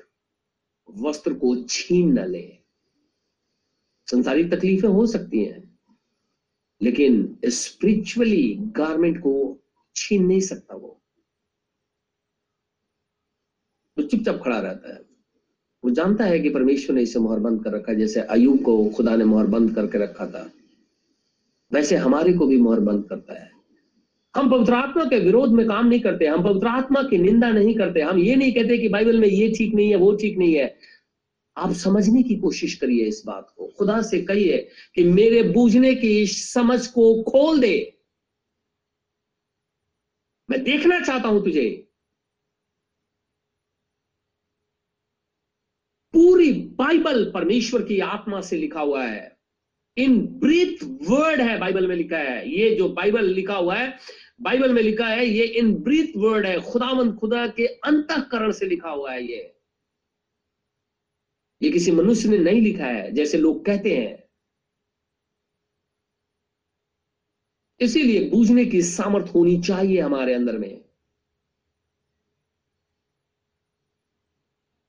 [0.89, 2.47] वस्त्र को छीन न ले।
[4.08, 5.64] संसारिक तकलीफें हो सकती हैं,
[6.82, 9.34] लेकिन स्पिरिचुअली गारमेंट को
[9.96, 11.02] छीन नहीं सकता वो।
[13.98, 15.02] तो चुपचाप खड़ा रहता है।
[15.84, 19.16] वो जानता है कि परमेश्वर ने इसे मोहर बंद कर रखा जैसे अयुब को खुदा
[19.16, 20.50] ने मोहर बंद करके रखा था,
[21.72, 23.50] वैसे हमारे को भी मोहर बंद करता है।
[24.36, 27.76] हम पवित्र आत्मा के विरोध में काम नहीं करते, हम पवित्र आत्मा की निंदा नहीं
[27.76, 30.56] करते, हम ये नहीं कहते कि बाइबल में ये ठीक नहीं है, वो ठीक नहीं
[30.56, 30.76] है।
[31.58, 34.58] आप समझने की कोशिश करिए इस बात को। खुदा से कहिए
[34.96, 37.99] कि मेरे बूझने की समझ को खोल दे।
[40.50, 41.86] मैं देखना चाहता हूँ तुझे।
[46.14, 49.39] पूरी बाइबल परमेश्वर की आत्मा से लिखा हुआ है।
[49.97, 53.97] इन ब्रीथ वर्ड है बाइबल में लिखा है। ये जो बाइबल लिखा हुआ है,
[54.41, 58.89] बाइबल में लिखा है, ये इन ब्रीथ वर्ड है। खुदावंद खुदा के अंतकरण से लिखा
[58.89, 59.56] हुआ है ये।
[61.64, 64.29] ये किसी मनुष्य ने नहीं लिखा है, जैसे लोग कहते हैं।
[67.82, 70.86] इसीलिए बूझने की सामर्थ होनी चाहिए हमारे अंदर में।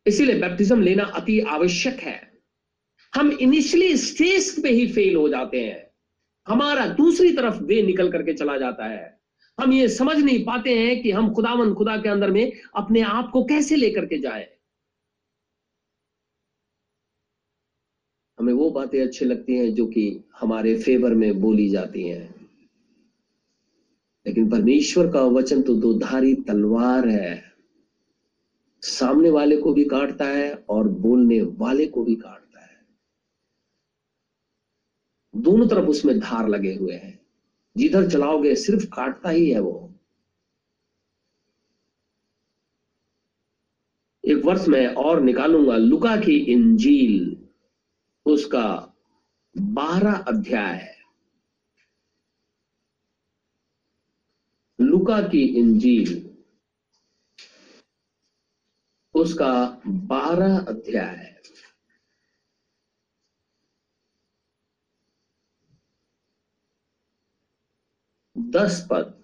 [0.07, 2.43] इसीलिए बैप्टिज्म लेना अति आवश्यक है।
[3.15, 5.91] हम इनिशियली स्टेज पे ही फेल हो जाते हैं।
[6.47, 9.21] हमारा दूसरी तरफ़ वे निकल करके चला जाता है।
[9.61, 13.31] हम ये समझ नहीं पाते हैं कि हम खुदावन खुदा के अंदर में अपने आप
[13.33, 14.57] को कैसे लेकर के जाए।
[18.39, 22.40] हमें वो बातें अच्छी लगती हैं जो कि हमारे फेवर में बोली जाती हैं।
[24.27, 27.53] लेकिन परमेश्वर का वचन तो दो धारी तलवार है।
[28.83, 32.87] सामने वाले को भी काटता है और बोलने वाले को भी काटता है।
[35.37, 37.21] दोनों तरफ़ उसमें धार लगे हुए हैं।
[37.77, 39.95] जिधर चलाओगे सिर्फ़ काटता ही है वो।
[44.25, 47.49] एक वर्ष में और निकालूँगा लुका की इंजील,
[48.27, 48.93] उसका
[49.59, 51.01] बारह अध्याय है
[55.01, 56.31] लुका की इंजील।
[59.15, 61.43] उसका बारह अध्याय है।
[68.39, 69.23] दस पद।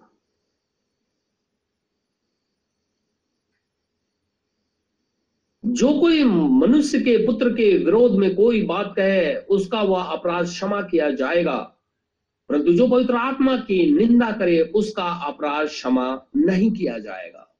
[5.65, 10.81] जो कोई मनुष्य के पुत्र के विरोध में कोई बात कहे, उसका वह अपराध क्षमा
[10.81, 11.76] किया जाएगा।
[12.49, 17.55] परंतु जो पवित्र आत्मा की निंदा करे, उसका अपराध क्षमा नहीं किया जाएगा।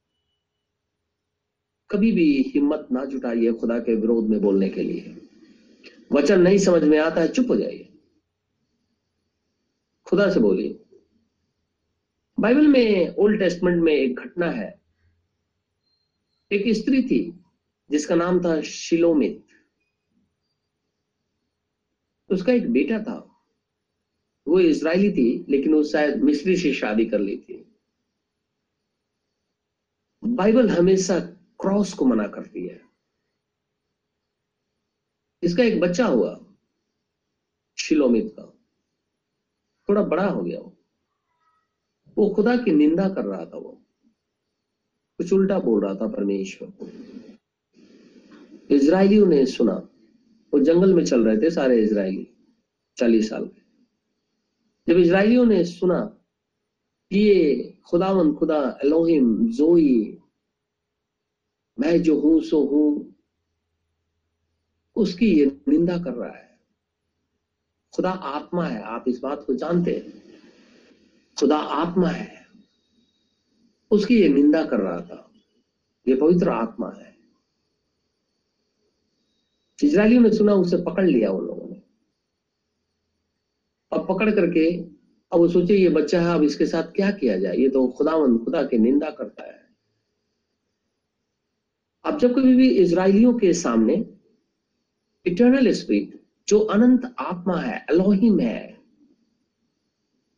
[1.92, 5.30] कभी भी हिम्मत ना जुटाइए खुदा के विरोध में बोलने के लिए।
[6.12, 7.90] वचन नहीं समझ में आता है, चुप हो जाइए।
[10.06, 10.84] खुदा से बोलिए।
[12.40, 14.82] बाइबल में, ओल्ड टेस्टमेंट में एक घटना है।
[16.52, 17.40] एक स्त्री थी,
[17.92, 19.46] जिसका नाम था शिलोमित।
[22.30, 23.37] उसका एक बेटा था।
[24.48, 27.76] वो इसराइली थी, लेकिन वो शायद मिस्री से शादी कर ली थी।
[30.24, 31.20] बाइबल हमेशा
[31.60, 32.82] क्रॉस को मना करती है।
[35.44, 36.46] इसका एक बच्चा हुआ,
[37.78, 38.54] शिलोमित का।
[39.90, 40.78] थोड़ा बड़ा हो गया वो।
[42.18, 43.82] वो खुदा की निंदा कर रहा था वो।
[45.18, 46.90] कुछ उल्टा बोल रहा था परमेश्वर को।
[48.76, 49.90] इसराइलियों ने सुना,
[50.54, 52.28] वो जंगल में चल रहे थे सारे इसराइली,
[52.98, 53.50] चालीस साल
[54.88, 56.00] जब इसराइलियों ने सुना
[57.12, 60.18] कि ये खुदावन खुदा एलोहिम, जोई,
[61.80, 63.16] मैं जो हूँ, सो हूँ,
[64.96, 66.60] उसकी ये निंदा कर रहा है।
[67.96, 70.24] खुदा आत्मा है, आप इस बात को जानते हैं।
[71.40, 72.46] खुदा आत्मा है,
[73.92, 75.32] उसकी ये निंदा कर रहा था।
[76.08, 77.18] ये पवित्र आत्मा है।
[79.84, 81.67] इसराइलियों ने सुना, उसे पकड़ लिया उन लोगों
[84.08, 84.66] पकड़ करके
[85.32, 87.56] अब वो सोचे, ये बच्चा है, अब इसके साथ क्या किया जाए?
[87.58, 89.56] ये तो खुदावन, खुदा की निंदा करता है।
[92.06, 93.94] अब जब कभी भी इसराइलियों के सामने
[95.26, 98.78] इटर्नल स्पिरिट जो अनंत आत्मा है अलोहिम है,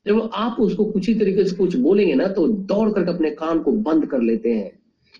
[0.06, 3.62] जब आप उसको कुछ ही तरीके से कुछ बोलेंगे ना तो दौड़ करके अपने कान
[3.64, 4.72] को बंद कर लेते हैं,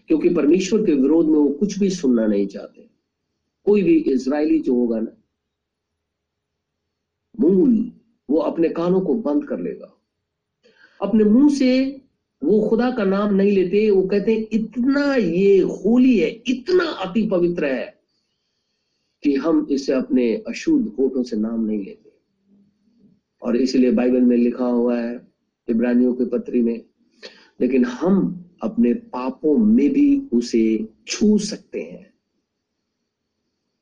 [0.08, 2.88] क्योंकि परमेश्वर के विरोध में वो कुछ भी सुनना नहीं चाहते।
[3.66, 5.12] कोई भी इसराइली जो होगा ना,
[7.36, 7.92] मूल
[8.30, 10.02] वो अपने कानों को बंद कर लेगा।
[11.02, 12.02] अपने मुँह से
[12.44, 17.28] वो खुदा का नाम नहीं लेते, वो कहते हैं, इतना ये होली है, इतना अति
[17.28, 18.00] पवित्र है
[19.24, 22.10] कि हम इसे अपने अशुद्ध होठों से नाम नहीं लेते।
[23.42, 25.28] और इसलिए बाइबल में लिखा हुआ है,
[25.70, 26.86] इब्रानियों के पत्री में,
[27.62, 32.14] लेकिन हम अपने पापों में भी उसे छू सकते हैं।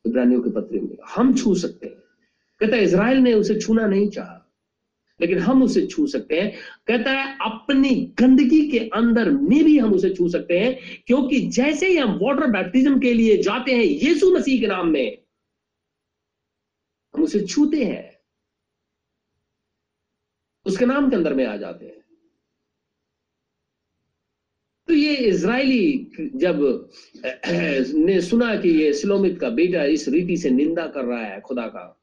[0.06, 2.07] इब्रानियों के पत्री में, हम छू सकते हैं।
[2.62, 4.44] कहता है इसराइल ने उसे छूना नहीं चाहा,
[5.22, 6.52] लेकिन हम उसे छू सकते हैं।
[6.88, 11.88] कहता है, अपनी गंदगी के अंदर में भी हम उसे छू सकते हैं, क्योंकि जैसे
[11.88, 15.18] ही हम वाटर बैप्टिज्म के लिए जाते हैं, यीशु मसीह के नाम में,
[17.16, 18.18] हम उसे छूते हैं।
[20.66, 22.04] उसके नाम के अंदर में आ जाते हैं।
[24.88, 26.90] तो ये इज़राइली जब,
[28.06, 31.68] ने सुना कि ये सिलोमित का बेटा इस रीति से निंदा कर रहा है खुदा
[31.68, 31.94] का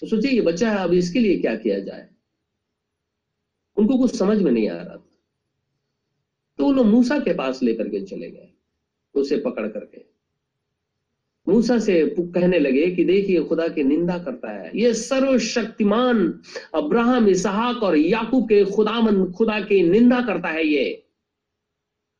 [0.00, 2.08] तो सोचिए, ये बच्चा है अब इसके लिए क्या किया जाए?
[3.76, 5.08] उनको कुछ समझ में नहीं आ रहा था।
[6.58, 8.52] तो वो लोग मूसा के पास लेकर के चले गए,
[9.14, 10.04] उसे पकड़ करके।
[11.48, 16.42] मूसा से कहने लगे कि देखिए, खुदा की निंदा करता है। ये सर्वशक्तिमान
[16.74, 21.06] अब्राहम, इसहाक और याकूब के खुदामन खुदा की निंदा करता है ये।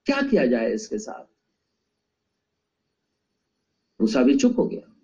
[0.06, 1.24] क्या किया जाए इसके साथ?
[4.00, 4.96] मूसा भी चुप हो गया।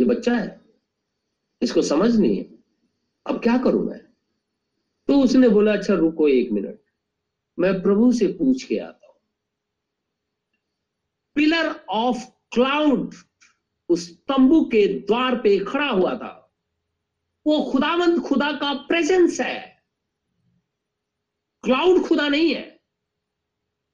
[0.00, 0.57] ये बच्चा है।
[1.62, 2.58] इसको समझ नहीं है।
[3.26, 3.98] अब क्या करूँ मैं?
[5.08, 6.80] तो उसने बोला अच्छा रुको एक मिनट।
[7.58, 9.14] मैं प्रभु से पूछ के आता हूँ।
[11.34, 13.14] पिलर ऑफ़ क्लाउड
[13.88, 16.56] उस तंबू के द्वार पे खड़ा हुआ था।
[17.46, 19.82] वो खुदावंत खुदा का प्रेजेंस है।
[21.64, 22.80] क्लाउड खुदा नहीं है।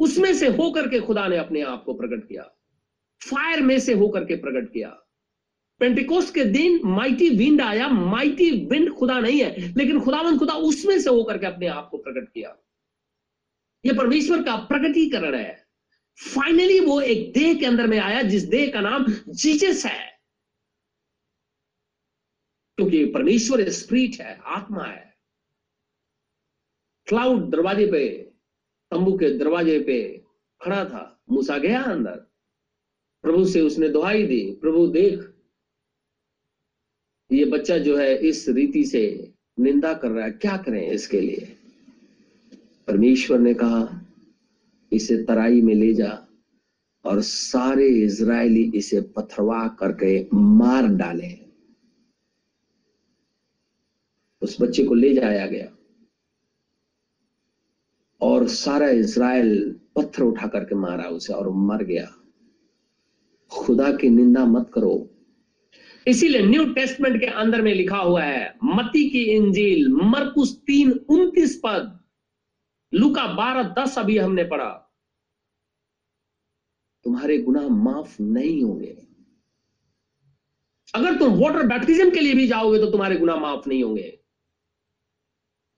[0.01, 2.43] उसमें से होकर के खुदा ने अपने आप को प्रकट किया।
[3.31, 5.04] फायर में से होकर के प्रकट किया।
[5.79, 11.01] पेंटिकोस्ट के दिन माइटी विंड आया माइटी विंड खुदा नहीं है, लेकिन खुदावन खुदा उसमें
[11.01, 12.57] से होकर के अपने आप को प्रकट किया।
[13.87, 15.67] यह परमेश्वर का प्रकटीकरण है।
[16.35, 20.21] फाइनली वो एक देह के अंदर में आया, जिस देह का नाम जीजस है।
[22.77, 25.19] क्योंकि परमेश्वर स्प्रीट है, आत्मा है।
[27.07, 28.09] क्लाउड दरवाजे पे,
[28.91, 30.25] तंबू के दरवाजे पे
[30.65, 32.17] खड़ा था। मूसा गया अंदर।
[33.23, 35.34] प्रभु से उसने दुहाई दी। प्रभु देख
[37.35, 41.57] ये बच्चा जो है इस रीति से निंदा कर रहा है, क्या करें इसके लिए?
[42.87, 44.01] परमेश्वर ने कहा,
[44.93, 46.27] इसे तराई में ले जा
[47.05, 51.39] और सारे इज़राइली इसे पथरवा करके मार डाले।
[54.43, 55.69] उस बच्चे को ले जाया गया
[58.21, 62.15] और सारा इज़राइल पत्थर उठा करके मारा उसे और मर गया।
[63.51, 65.11] खुदा की निंदा मत करो।
[66.07, 71.61] इसीलिए न्यू टेस्टमेंट के अंदर में लिखा हुआ है, मती की इंजील, मरकुस तीन उन्तीस
[71.65, 72.01] पद,
[72.95, 74.81] लुका बारह दस अभी हमने पढ़ा।
[77.05, 78.97] तुम्हारे गुनाह माफ़ नहीं होंगे।
[80.95, 84.24] अगर तुम वाटर बैप्टिज्म के लिए भी जाओगे तो तुम्हारे गुनाह माफ़ नहीं होंगे।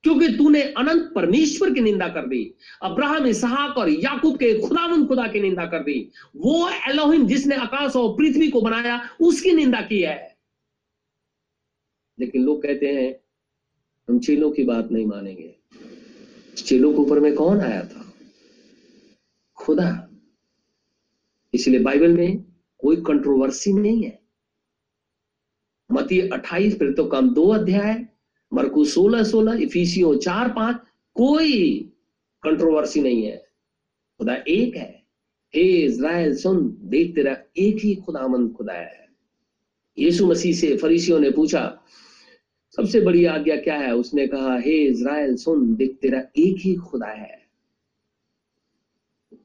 [0.07, 5.27] क्योंकि तूने अनंत परमेश्वर की निंदा कर दी, अब्राहम, इसहाक और याकूब के खुदावन खुदा
[5.27, 10.01] की निंदा कर दी। वो एलोहिम जिसने आकाश और पृथ्वी को बनाया, उसकी निंदा की
[10.01, 10.37] है।
[12.21, 13.21] लेकिन लोग कहते हैं,
[14.09, 15.55] हम चेलों की बात नहीं मानेंगे।
[16.57, 18.13] चेलों के ऊपर में कौन आया था?
[19.55, 20.09] खुदा।
[21.55, 22.45] इसलिए बाइबल में
[22.79, 24.23] कोई कंट्रोवर्सी नहीं है।
[25.93, 28.16] मती 28 फिर तो कम दो अध्याय
[28.57, 30.77] मरकू 16 16 इफिसियो चार पाँच,
[31.15, 31.81] कोई
[32.43, 33.47] कंट्रोवर्सी नहीं है।
[34.19, 35.07] खुदा एक है।
[35.55, 39.09] हे इज़राइल, सुन, देख तेरा एक ही खुदामंद खुदा है।
[39.99, 41.83] यीशु मसीह से फरीसियों ने पूछा,
[42.77, 43.95] सबसे बड़ी आज्ञा क्या है?
[43.95, 47.47] उसने कहा, हे इज़राइल, सुन, देख तेरा एक ही खुदा है।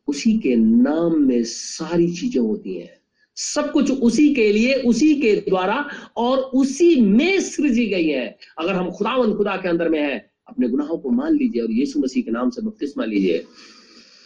[0.08, 3.01] उसी के नाम में सारी चीज़ें होती हैं।
[3.36, 8.74] सब कुछ उसी के लिए, उसी के द्वारा और उसी में सृजी गई है। अगर
[8.74, 12.24] हम खुदावन खुदा के अंदर में है, अपने गुनाहों को मान लीजिए और यीशु मसीह
[12.24, 13.38] के नाम से बपतिस्मा लीजिए।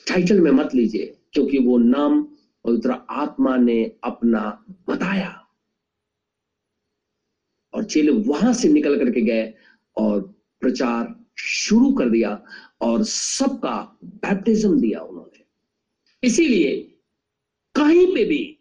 [0.07, 2.23] टाइटल में मत लीजिए, क्योंकि वो नाम
[2.65, 5.47] पवित्र आत्मा ने अपना बताया।
[7.73, 9.53] और चेले वहाँ से निकल करके गए
[9.97, 10.21] और
[10.61, 12.43] प्रचार शुरू कर दिया
[12.81, 15.43] और सबका बैप्टिज्म दिया उन्होंने।
[16.23, 16.97] इसीलिए
[17.75, 18.54] कहीं पे भी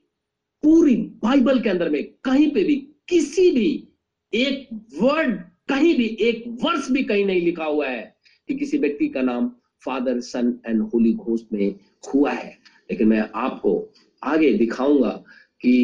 [0.64, 2.74] पूरी बाइबल के अंदर में कहीं पे भी,
[3.08, 3.88] किसी भी,
[4.32, 4.68] एक
[5.02, 8.16] वर्ड कहीं भी, एक वर्ष भी कहीं नहीं लिखा हुआ है
[8.48, 9.48] कि किसी व्यक्ति का नाम
[9.84, 11.74] father son and holy ghost में
[12.14, 12.58] हुआ है।
[12.90, 13.92] लेकिन मैं आपको
[14.22, 15.10] आगे दिखाऊँगा
[15.60, 15.74] कि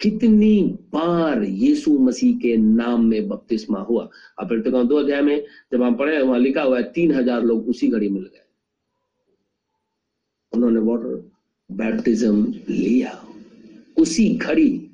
[0.00, 0.62] कितनी
[0.92, 4.08] बार यीशु मसीह के नाम में बपतिस्मा हुआ।
[4.38, 7.68] अब फिर दो अध्याय में जब हम पढ़े, वहाँ लिखा हुआ है, तीन हज़ार लोग
[7.68, 8.44] उसी घड़ी मिल गए।
[10.52, 11.30] उन्होंने वाटर
[11.70, 13.26] बैप्टिज्म लिया।
[13.96, 14.90] उसी घड़ी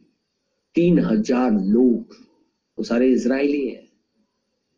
[0.74, 2.14] तीन हज़ार लोग,
[2.78, 3.86] वो सारे इसराइली हैं।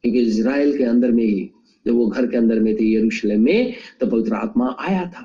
[0.03, 1.51] क्योंकि इसराइल के अंदर में ही
[1.87, 5.23] जब वो घर के अंदर में थे यरूशलेम में तो पवित्र आत्मा आया था।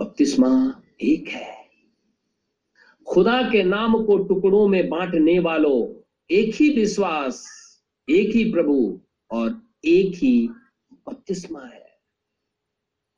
[0.00, 1.62] बपतिस्मा एक है।
[3.06, 7.44] खुदा के नाम को टुकड़ों में बांटने वालों, एक ही विश्वास,
[8.08, 9.00] एक ही प्रभु
[9.30, 10.48] और एक ही
[11.08, 11.91] बपतिस्मा है।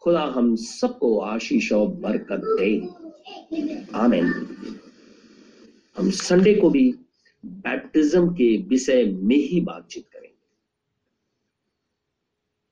[0.05, 2.89] खुदा हम सबको आशीष और बरकत दे।
[3.94, 4.24] आमेन।
[5.97, 6.94] हम संडे को भी
[7.47, 10.35] बैप्टिज्म के विषय में ही बातचीत करेंगे।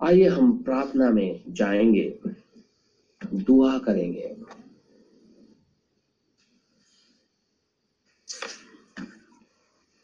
[0.06, 2.18] आइए हम प्रार्थना में जाएँगे।
[3.34, 4.36] दुआ करेंगे।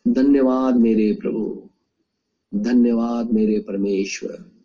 [0.09, 1.71] धन्यवाद मेरे प्रभु।
[2.55, 4.58] धन्यवाद मेरे परमेश्वर।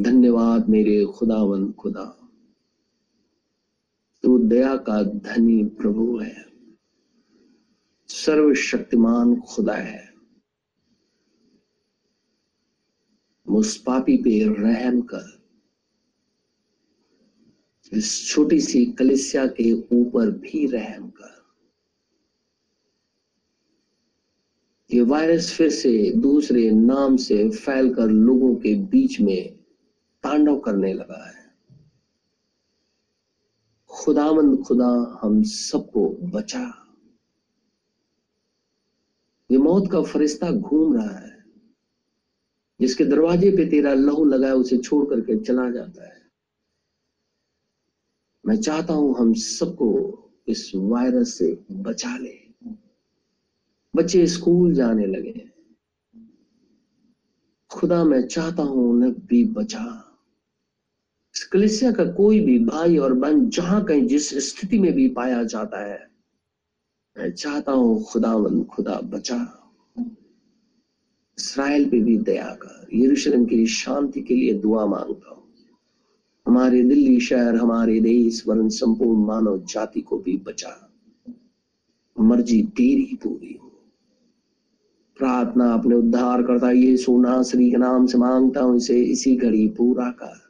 [0.00, 2.30] धन्यवाद मेरे खुदावन खुदा।
[4.22, 6.46] तू दया का धनी प्रभु है।
[8.08, 10.14] सर्वशक्तिमान खुदा है।
[13.46, 15.42] उस पापी पे रहम कर।
[17.92, 21.40] इस छोटी सी कलिसिया के ऊपर भी रहम कर।
[24.94, 29.59] ये वायरस फिर से दूसरे नाम से फैलकर लोगों के बीच में
[30.22, 31.40] तांडव करने लगा है।
[33.90, 36.76] खुदामंद खुदा, हम सबको बचा।
[39.50, 41.44] ये मौत का फरिश्ता घूम रहा है,
[42.80, 46.22] जिसके दरवाजे पे तेरा लहू लगा है, उसे छोड़ करके चला जाता है।
[48.46, 50.16] मैं चाहता हूँ हम सबको
[50.48, 52.40] इस वायरस से बचा ले।
[53.96, 55.50] बच्चे स्कूल जाने लगे।
[57.70, 60.09] खुदा, मैं चाहता हूँ उन्हें भी बचा।
[61.34, 65.84] कलिसिया का कोई भी भाई और बहन जहाँ कहीं जिस स्थिति में भी पाया जाता
[65.84, 66.10] है,
[67.18, 69.56] मैं चाहता हूँ खुदावन खुदा बचा।
[71.38, 75.48] इसराइल पे भी दया कर, यरूशलेम की शांति के लिए दुआ माँगता हूँ।
[76.46, 80.76] हमारे दिल्ली शहर, हमारे देश, वरन संपूर्ण मानव जाति को भी बचा।
[82.20, 83.68] मर्ज़ी तेरी पूरी हो।
[85.18, 89.68] प्रार्थना अपने उद्धार करता ये सोना श्री के नाम से माँगता हूँ, इसे इसी घड़ी
[89.68, 90.49] पूरा कर।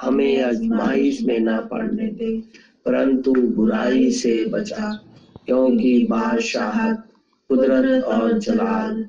[0.00, 2.40] हमें अजमाइश में ना पड़ने दे,
[2.84, 4.92] परंतु बुराई से बचा,
[5.46, 6.92] क्योंकि बादशाह
[7.50, 9.06] कुदरत और जलाल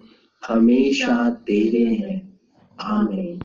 [0.48, 2.40] हमेशा तेरे हैं।
[2.82, 3.36] आमीन।